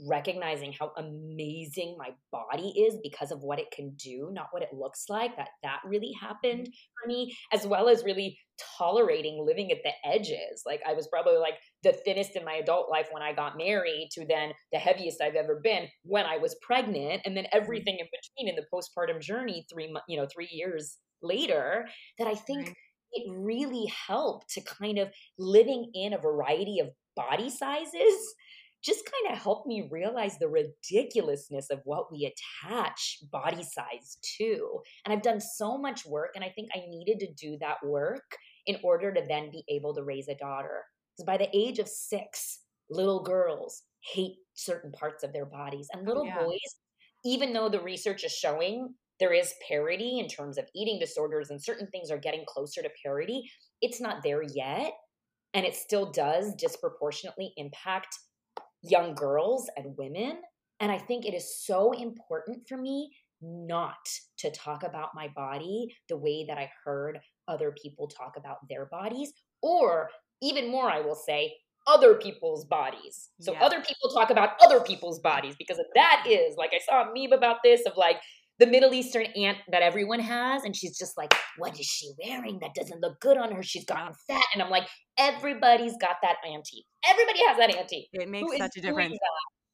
[0.06, 4.68] recognizing how amazing my body is because of what it can do not what it
[4.72, 7.02] looks like that that really happened mm-hmm.
[7.02, 8.38] for me as well as really
[8.76, 12.90] tolerating living at the edges like i was probably like the thinnest in my adult
[12.90, 16.54] life when i got married to then the heaviest i've ever been when i was
[16.60, 17.58] pregnant and then mm-hmm.
[17.58, 21.86] everything in between in the postpartum journey 3 you know 3 years later
[22.18, 22.76] that i think.
[23.12, 28.34] It really helped to kind of living in a variety of body sizes
[28.84, 34.80] just kind of helped me realize the ridiculousness of what we attach body size to.
[35.04, 38.36] And I've done so much work, and I think I needed to do that work
[38.66, 40.84] in order to then be able to raise a daughter.
[41.16, 43.82] Because by the age of six, little girls
[44.12, 46.44] hate certain parts of their bodies, and little yeah.
[46.44, 46.76] boys,
[47.24, 51.62] even though the research is showing there is parity in terms of eating disorders and
[51.62, 53.50] certain things are getting closer to parity,
[53.80, 54.92] it's not there yet.
[55.54, 58.16] And it still does disproportionately impact
[58.82, 60.38] young girls and women.
[60.80, 63.10] And I think it is so important for me
[63.40, 63.96] not
[64.38, 68.86] to talk about my body the way that I heard other people talk about their
[68.86, 70.10] bodies, or
[70.42, 71.54] even more, I will say,
[71.86, 73.30] other people's bodies.
[73.40, 73.64] So yeah.
[73.64, 77.32] other people talk about other people's bodies because that is like I saw a meme
[77.32, 78.16] about this of like
[78.58, 82.58] the Middle Eastern aunt that everyone has, and she's just like, "What is she wearing?
[82.60, 83.62] That doesn't look good on her.
[83.62, 84.88] She's gotten fat." And I'm like,
[85.18, 86.86] everybody's got that auntie.
[87.08, 88.08] Everybody has that auntie.
[88.12, 89.18] It makes such a difference.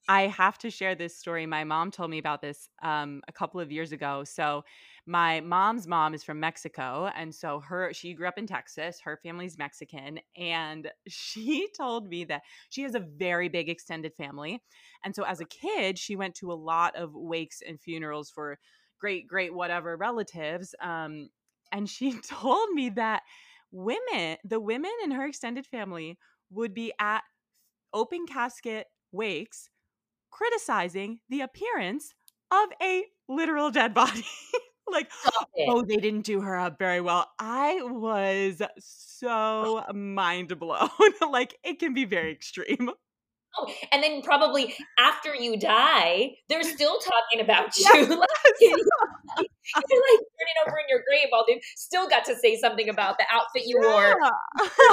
[0.09, 1.47] I have to share this story.
[1.47, 4.23] My mom told me about this um, a couple of years ago.
[4.25, 4.65] So,
[5.07, 9.01] my mom's mom is from Mexico, and so her she grew up in Texas.
[9.05, 14.63] Her family's Mexican, and she told me that she has a very big extended family,
[15.05, 18.59] and so as a kid, she went to a lot of wakes and funerals for
[18.99, 20.75] great, great, whatever relatives.
[20.81, 21.29] Um,
[21.73, 23.23] and she told me that
[23.71, 26.19] women, the women in her extended family,
[26.51, 27.23] would be at
[27.93, 29.69] open casket wakes
[30.31, 32.15] criticizing the appearance
[32.51, 34.25] of a literal dead body.
[34.91, 35.11] Like,
[35.69, 37.31] oh, they didn't do her up very well.
[37.39, 40.89] I was so mind blown.
[41.31, 42.91] like, it can be very extreme.
[43.57, 47.85] Oh, and then probably after you die, they're still talking about you.
[47.85, 48.09] Yes.
[48.09, 48.19] like,
[48.61, 53.17] you're like turning over in your grave while they've still got to say something about
[53.19, 53.89] the outfit you yeah.
[53.89, 54.17] wore.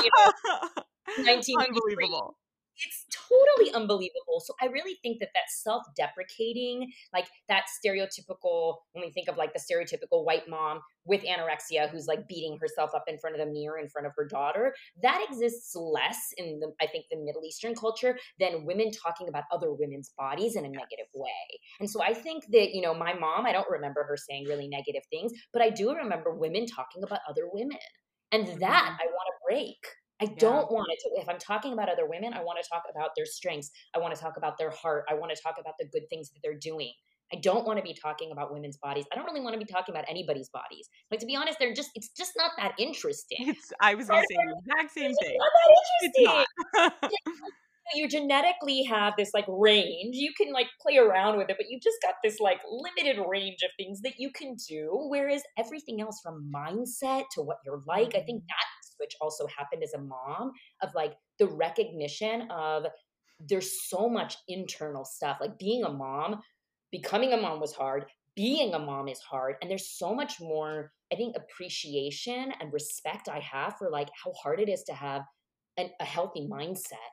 [0.04, 2.36] You know, Unbelievable
[2.78, 4.42] it's totally unbelievable.
[4.44, 9.54] So I really think that that self-deprecating, like that stereotypical, when we think of like
[9.54, 13.52] the stereotypical white mom with anorexia who's like beating herself up in front of the
[13.52, 17.44] mirror in front of her daughter, that exists less in the I think the Middle
[17.46, 21.60] Eastern culture than women talking about other women's bodies in a negative way.
[21.80, 24.68] And so I think that, you know, my mom, I don't remember her saying really
[24.68, 27.78] negative things, but I do remember women talking about other women.
[28.32, 29.02] And that mm-hmm.
[29.02, 29.78] I want to break
[30.22, 30.36] I yeah.
[30.38, 33.12] don't want it to, if I'm talking about other women, I want to talk about
[33.18, 33.72] their strengths.
[33.96, 35.06] I want to talk about their heart.
[35.10, 36.94] I want to talk about the good things that they're doing.
[37.34, 39.06] I don't want to be talking about women's bodies.
[39.12, 40.90] I don't really want to be talking about anybody's bodies.
[41.10, 43.38] Like to be honest, they're just it's just not that interesting.
[43.40, 45.38] It's I was gonna say the exact same thing.
[45.38, 46.46] Not that
[46.76, 47.02] interesting.
[47.96, 50.16] you genetically have this like range.
[50.16, 53.64] You can like play around with it, but you've just got this like limited range
[53.64, 54.90] of things that you can do.
[55.10, 58.48] Whereas everything else from mindset to what you're like, I think mm-hmm.
[58.50, 62.86] that which also happened as a mom of like the recognition of
[63.50, 66.40] there's so much internal stuff like being a mom
[66.92, 70.92] becoming a mom was hard being a mom is hard and there's so much more
[71.12, 75.24] i think appreciation and respect i have for like how hard it is to have
[75.78, 77.12] an, a healthy mindset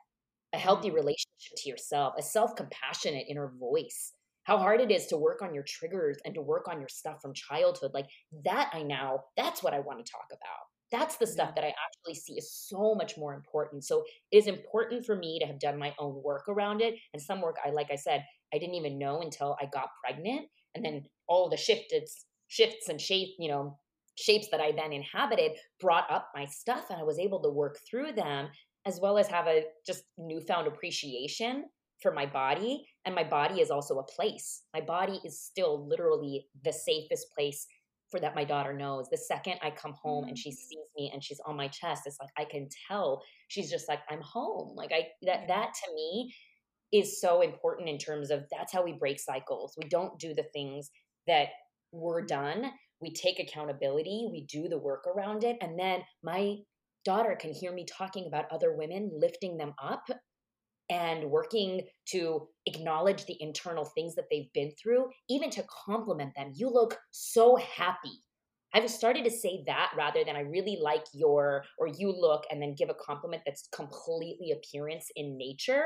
[0.53, 0.95] a healthy mm.
[0.95, 4.13] relationship to yourself a self-compassionate inner voice
[4.43, 7.21] how hard it is to work on your triggers and to work on your stuff
[7.21, 8.07] from childhood like
[8.45, 11.73] that i now that's what i want to talk about that's the stuff that I
[11.85, 13.83] actually see is so much more important.
[13.83, 16.95] So it is important for me to have done my own work around it.
[17.13, 18.23] And some work I like I said,
[18.53, 20.47] I didn't even know until I got pregnant.
[20.75, 22.07] And then all the shifted
[22.47, 23.77] shifts and shape, you know,
[24.15, 27.77] shapes that I then inhabited brought up my stuff and I was able to work
[27.89, 28.49] through them
[28.85, 31.65] as well as have a just newfound appreciation
[32.01, 32.85] for my body.
[33.05, 34.63] And my body is also a place.
[34.73, 37.65] My body is still literally the safest place
[38.09, 39.07] for that my daughter knows.
[39.09, 40.55] The second I come home and she mm.
[40.55, 43.99] sees me and she's on my chest, it's like I can tell she's just like
[44.09, 44.75] I'm home.
[44.75, 46.33] Like I that that to me
[46.91, 49.75] is so important in terms of that's how we break cycles.
[49.77, 50.89] We don't do the things
[51.27, 51.49] that
[51.91, 52.71] were done.
[53.01, 56.57] We take accountability, we do the work around it, and then my
[57.05, 60.03] daughter can hear me talking about other women, lifting them up
[60.89, 66.51] and working to acknowledge the internal things that they've been through, even to compliment them.
[66.55, 68.23] You look so happy.
[68.73, 72.61] I've started to say that rather than I really like your or you look and
[72.61, 75.85] then give a compliment that's completely appearance in nature.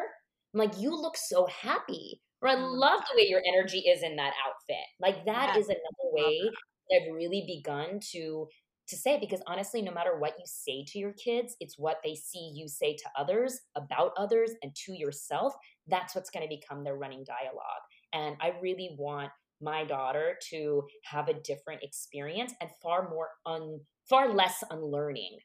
[0.54, 2.22] I'm like, you look so happy.
[2.41, 2.78] Or I mm.
[2.78, 4.86] love the way your energy is in that outfit.
[4.99, 6.41] Like that is another way
[6.89, 8.47] that I've really begun to
[8.93, 12.15] to say because honestly no matter what you say to your kids it's what they
[12.15, 15.53] see you say to others about others and to yourself
[15.87, 17.83] that's what's going to become their running dialogue.
[18.13, 19.31] And i really want
[19.61, 23.79] my daughter to have a different experience and far more un
[24.09, 25.37] far less unlearning.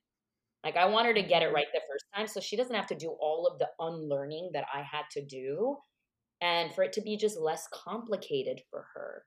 [0.65, 1.55] Like i want her to get it mm-hmm.
[1.55, 4.65] right the first time so she doesn't have to do all of the unlearning that
[4.73, 5.77] i had to do
[6.41, 9.25] and for it to be just less complicated for her.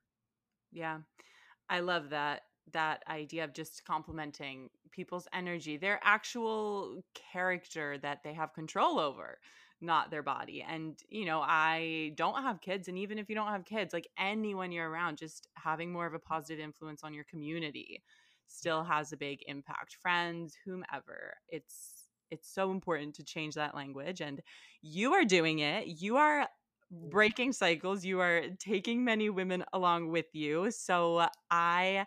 [0.71, 0.99] Yeah.
[1.69, 2.41] I love that
[2.73, 7.01] that idea of just complementing people's energy, their actual
[7.31, 9.39] character that they have control over,
[9.79, 10.65] not their body.
[10.67, 12.87] And, you know, I don't have kids.
[12.87, 16.13] And even if you don't have kids, like anyone you're around, just having more of
[16.13, 18.03] a positive influence on your community
[18.47, 19.95] still has a big impact.
[20.01, 21.35] Friends, whomever.
[21.47, 24.21] It's, it's so important to change that language.
[24.21, 24.41] And
[24.81, 25.87] you are doing it.
[25.87, 26.47] You are
[26.93, 27.09] mm.
[27.09, 28.03] breaking cycles.
[28.03, 30.69] You are taking many women along with you.
[30.71, 32.05] So I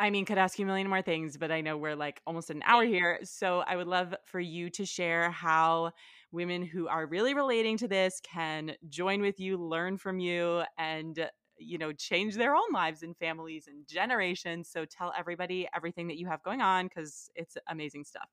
[0.00, 2.50] I mean, could ask you a million more things, but I know we're like almost
[2.50, 3.18] an hour here.
[3.24, 5.92] So I would love for you to share how
[6.30, 11.28] women who are really relating to this can join with you, learn from you, and
[11.60, 14.68] you know change their own lives and families and generations.
[14.68, 18.28] So tell everybody everything that you have going on because it's amazing stuff.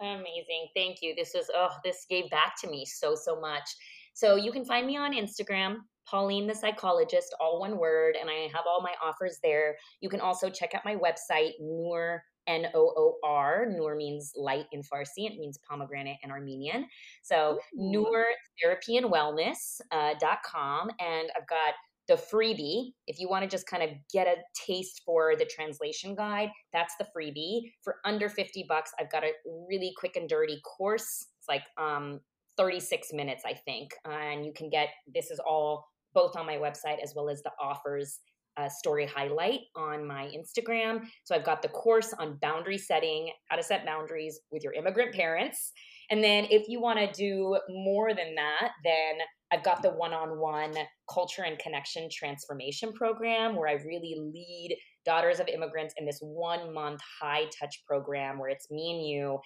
[0.00, 1.14] Amazing thank you.
[1.14, 3.70] This was oh this gave back to me so so much
[4.20, 5.76] so you can find me on instagram
[6.10, 9.76] Pauline the Psychologist, all one word, and I have all my offers there.
[10.00, 13.66] You can also check out my website, Noor, N O O R.
[13.68, 15.30] Noor means light in Farsi.
[15.30, 16.86] It means pomegranate in Armenian.
[17.22, 18.24] So, Noor
[18.60, 19.86] Therapy and Wellness.com.
[19.92, 21.74] Uh, .com, and I've got
[22.08, 22.92] the freebie.
[23.06, 26.94] If you want to just kind of get a taste for the translation guide, that's
[26.98, 27.70] the freebie.
[27.82, 29.30] For under 50 bucks, I've got a
[29.68, 31.26] really quick and dirty course.
[31.38, 32.18] It's like um,
[32.60, 33.92] 36 minutes, I think.
[34.04, 37.52] And you can get this is all both on my website as well as the
[37.58, 38.18] offers
[38.56, 41.00] uh, story highlight on my Instagram.
[41.24, 45.14] So I've got the course on boundary setting, how to set boundaries with your immigrant
[45.14, 45.72] parents.
[46.10, 49.18] And then if you want to do more than that, then
[49.52, 50.74] I've got the one on one
[51.12, 56.74] culture and connection transformation program where I really lead daughters of immigrants in this one
[56.74, 59.38] month high touch program where it's me and you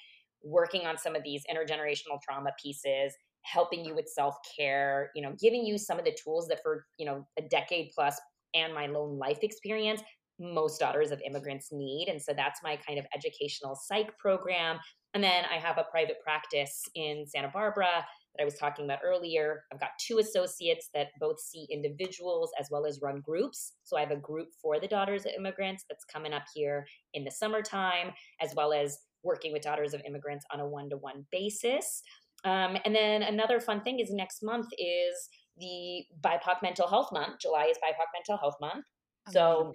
[0.45, 5.65] working on some of these intergenerational trauma pieces helping you with self-care you know giving
[5.65, 8.19] you some of the tools that for you know a decade plus
[8.55, 10.03] and my lone life experience
[10.39, 12.09] most daughters of immigrants need.
[12.09, 14.79] And so that's my kind of educational psych program.
[15.15, 18.99] And then i have a private practice in santa barbara that i was talking about
[19.05, 19.63] earlier.
[19.73, 23.75] I've got two associates that both see individuals as well as run groups.
[23.85, 27.23] So i have a group for the daughters of immigrants that's coming up here in
[27.23, 32.03] the summertime as well as working with daughters of immigrants on a one-to-one basis
[32.45, 37.41] um, and then another fun thing is next month is the BIPOC Mental Health Month.
[37.41, 38.85] July is BIPOC Mental Health Month.
[39.31, 39.73] So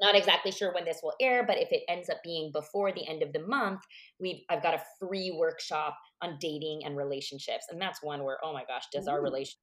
[0.00, 3.06] not exactly sure when this will air, but if it ends up being before the
[3.08, 3.80] end of the month,
[4.20, 7.66] we've I've got a free workshop on dating and relationships.
[7.70, 9.10] And that's one where, oh my gosh, does Ooh.
[9.10, 9.58] our relationship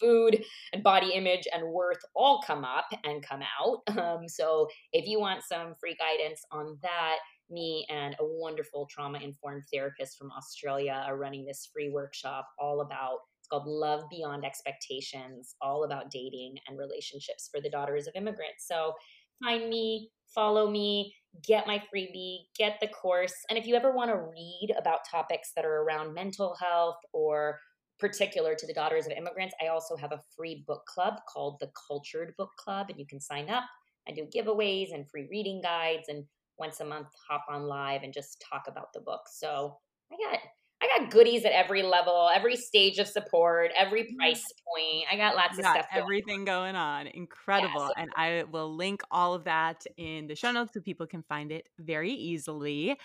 [0.00, 3.82] food and body image and worth all come up and come out.
[4.06, 7.16] Um, so if you want some free guidance on that,
[7.50, 12.82] me and a wonderful trauma informed therapist from Australia are running this free workshop all
[12.82, 18.14] about it's called Love Beyond Expectations, all about dating and relationships for the daughters of
[18.16, 18.66] immigrants.
[18.66, 18.92] So
[19.40, 21.14] find me, follow me,
[21.46, 23.34] get my freebie, get the course.
[23.48, 27.60] And if you ever want to read about topics that are around mental health or
[27.98, 31.70] particular to the daughters of immigrants, I also have a free book club called the
[31.86, 33.64] Cultured Book Club, and you can sign up.
[34.08, 36.24] I do giveaways and free reading guides and
[36.58, 39.22] once a month hop on live and just talk about the book.
[39.30, 39.76] So
[40.12, 40.40] I got
[40.82, 44.16] I got goodies at every level, every stage of support, every mm-hmm.
[44.16, 45.04] price point.
[45.10, 45.86] I got lots of stuff.
[45.92, 46.44] Going everything on.
[46.44, 47.06] going on.
[47.08, 47.80] Incredible.
[47.80, 51.06] Yeah, so- and I will link all of that in the show notes so people
[51.06, 52.98] can find it very easily.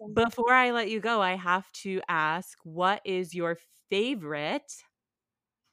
[0.00, 0.14] Awesome.
[0.14, 3.58] Before I let you go, I have to ask what is your
[3.90, 4.72] favorite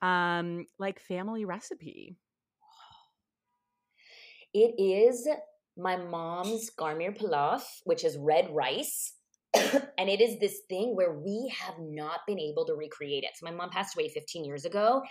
[0.02, 2.18] um like family recipe?
[4.54, 5.28] It is
[5.78, 9.14] my mom's garmir pilaf, which is red rice.
[9.54, 13.32] and it is this thing where we have not been able to recreate it.
[13.36, 15.02] So my mom passed away 15 years ago.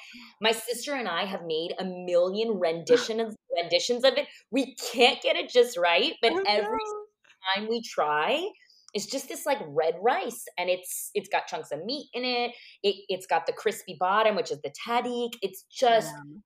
[0.40, 4.26] My sister and I have made a million renditions renditions of it.
[4.50, 7.54] We can't get it just right, but oh, every no.
[7.54, 8.46] time we try,
[8.94, 12.52] it's just this like red rice and it's it's got chunks of meat in it.
[12.82, 15.30] it it's got the crispy bottom, which is the tahdig.
[15.42, 16.40] It's just yeah.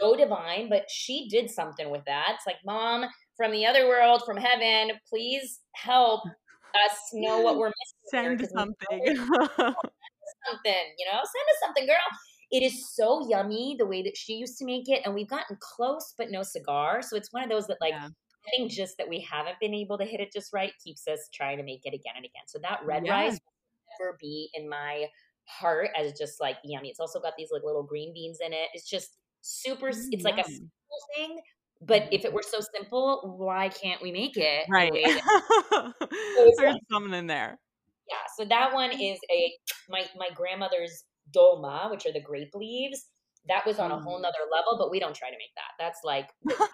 [0.00, 2.32] so divine, but she did something with that.
[2.34, 7.72] It's like, mom, from the other world, from heaven, please help us know what we're
[8.12, 8.38] missing.
[8.38, 9.16] Send something.
[10.46, 11.96] something, you know, send us something, girl.
[12.50, 15.56] It is so yummy the way that she used to make it, and we've gotten
[15.60, 17.02] close, but no cigar.
[17.02, 18.08] So it's one of those that, like, yeah.
[18.46, 21.28] I think just that we haven't been able to hit it just right keeps us
[21.32, 22.42] trying to make it again and again.
[22.46, 23.12] So that red yeah.
[23.12, 25.06] rice will never be in my
[25.46, 26.88] heart as just like yummy.
[26.88, 28.68] It's also got these like little green beans in it.
[28.72, 29.88] It's just super.
[29.88, 30.68] Mm, it's like a simple
[31.16, 31.40] thing,
[31.82, 34.66] but if it were so simple, why can't we make it?
[34.70, 34.92] Right.
[36.58, 37.58] There's something in there.
[38.08, 38.16] Yeah.
[38.36, 39.52] So that one is a
[39.88, 43.06] my my grandmother's dolma, which are the grape leaves.
[43.48, 44.22] That was on a whole mm.
[44.22, 45.72] nother level, but we don't try to make that.
[45.78, 46.28] That's like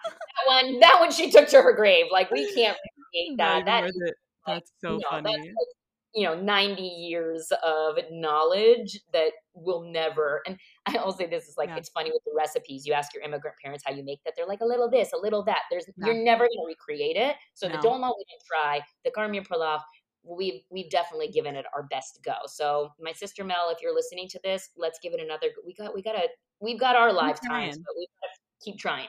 [0.45, 0.79] one.
[0.79, 2.05] That one she took to her grave.
[2.11, 2.77] Like we can't
[3.13, 3.65] recreate that.
[3.65, 4.01] That is,
[4.45, 5.31] that's so no, funny.
[5.31, 5.67] That's like,
[6.13, 11.55] you know 90 years of knowledge that will never and i will say this is
[11.57, 11.77] like yeah.
[11.77, 14.47] it's funny with the recipes you ask your immigrant parents how you make that they're
[14.47, 16.07] like a little this a little that there's yeah.
[16.07, 17.75] you're never going to recreate it so no.
[17.75, 19.81] the dolma we didn't try the garmier pilaf
[20.23, 24.27] we've we've definitely given it our best go so my sister mel if you're listening
[24.27, 26.27] to this let's give it another we got we gotta
[26.59, 28.07] we've got our lifetimes but we
[28.63, 29.07] keep trying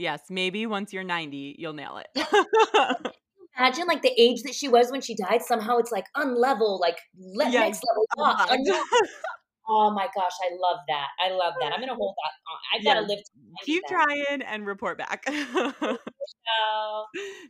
[0.00, 3.14] yes maybe once you're 90 you'll nail it
[3.60, 5.42] imagine like the age that she was when she died?
[5.42, 8.48] Somehow it's like unlevel, like le- yeah, next level up.
[9.68, 11.08] oh my gosh, I love that.
[11.20, 11.72] I love that.
[11.72, 12.32] I'm gonna hold that.
[12.50, 12.58] On.
[12.74, 13.18] I've got to live.
[13.64, 15.24] Keep trying and report back.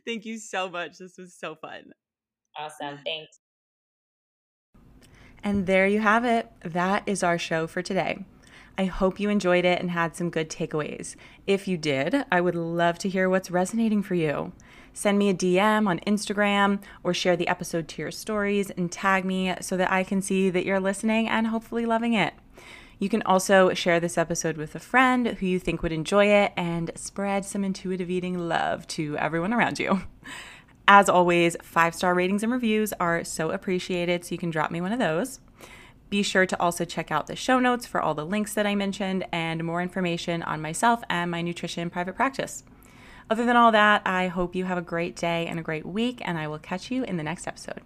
[0.05, 0.97] Thank you so much.
[0.99, 1.91] This was so fun.
[2.57, 2.99] Awesome.
[3.05, 3.39] Thanks.
[5.43, 6.51] And there you have it.
[6.63, 8.25] That is our show for today.
[8.81, 11.15] I hope you enjoyed it and had some good takeaways.
[11.45, 14.53] If you did, I would love to hear what's resonating for you.
[14.91, 19.23] Send me a DM on Instagram or share the episode to your stories and tag
[19.23, 22.33] me so that I can see that you're listening and hopefully loving it.
[22.97, 26.51] You can also share this episode with a friend who you think would enjoy it
[26.57, 30.01] and spread some intuitive eating love to everyone around you.
[30.87, 34.81] As always, five star ratings and reviews are so appreciated, so you can drop me
[34.81, 35.39] one of those.
[36.11, 38.75] Be sure to also check out the show notes for all the links that I
[38.75, 42.65] mentioned and more information on myself and my nutrition private practice.
[43.29, 46.21] Other than all that, I hope you have a great day and a great week,
[46.25, 47.81] and I will catch you in the next episode.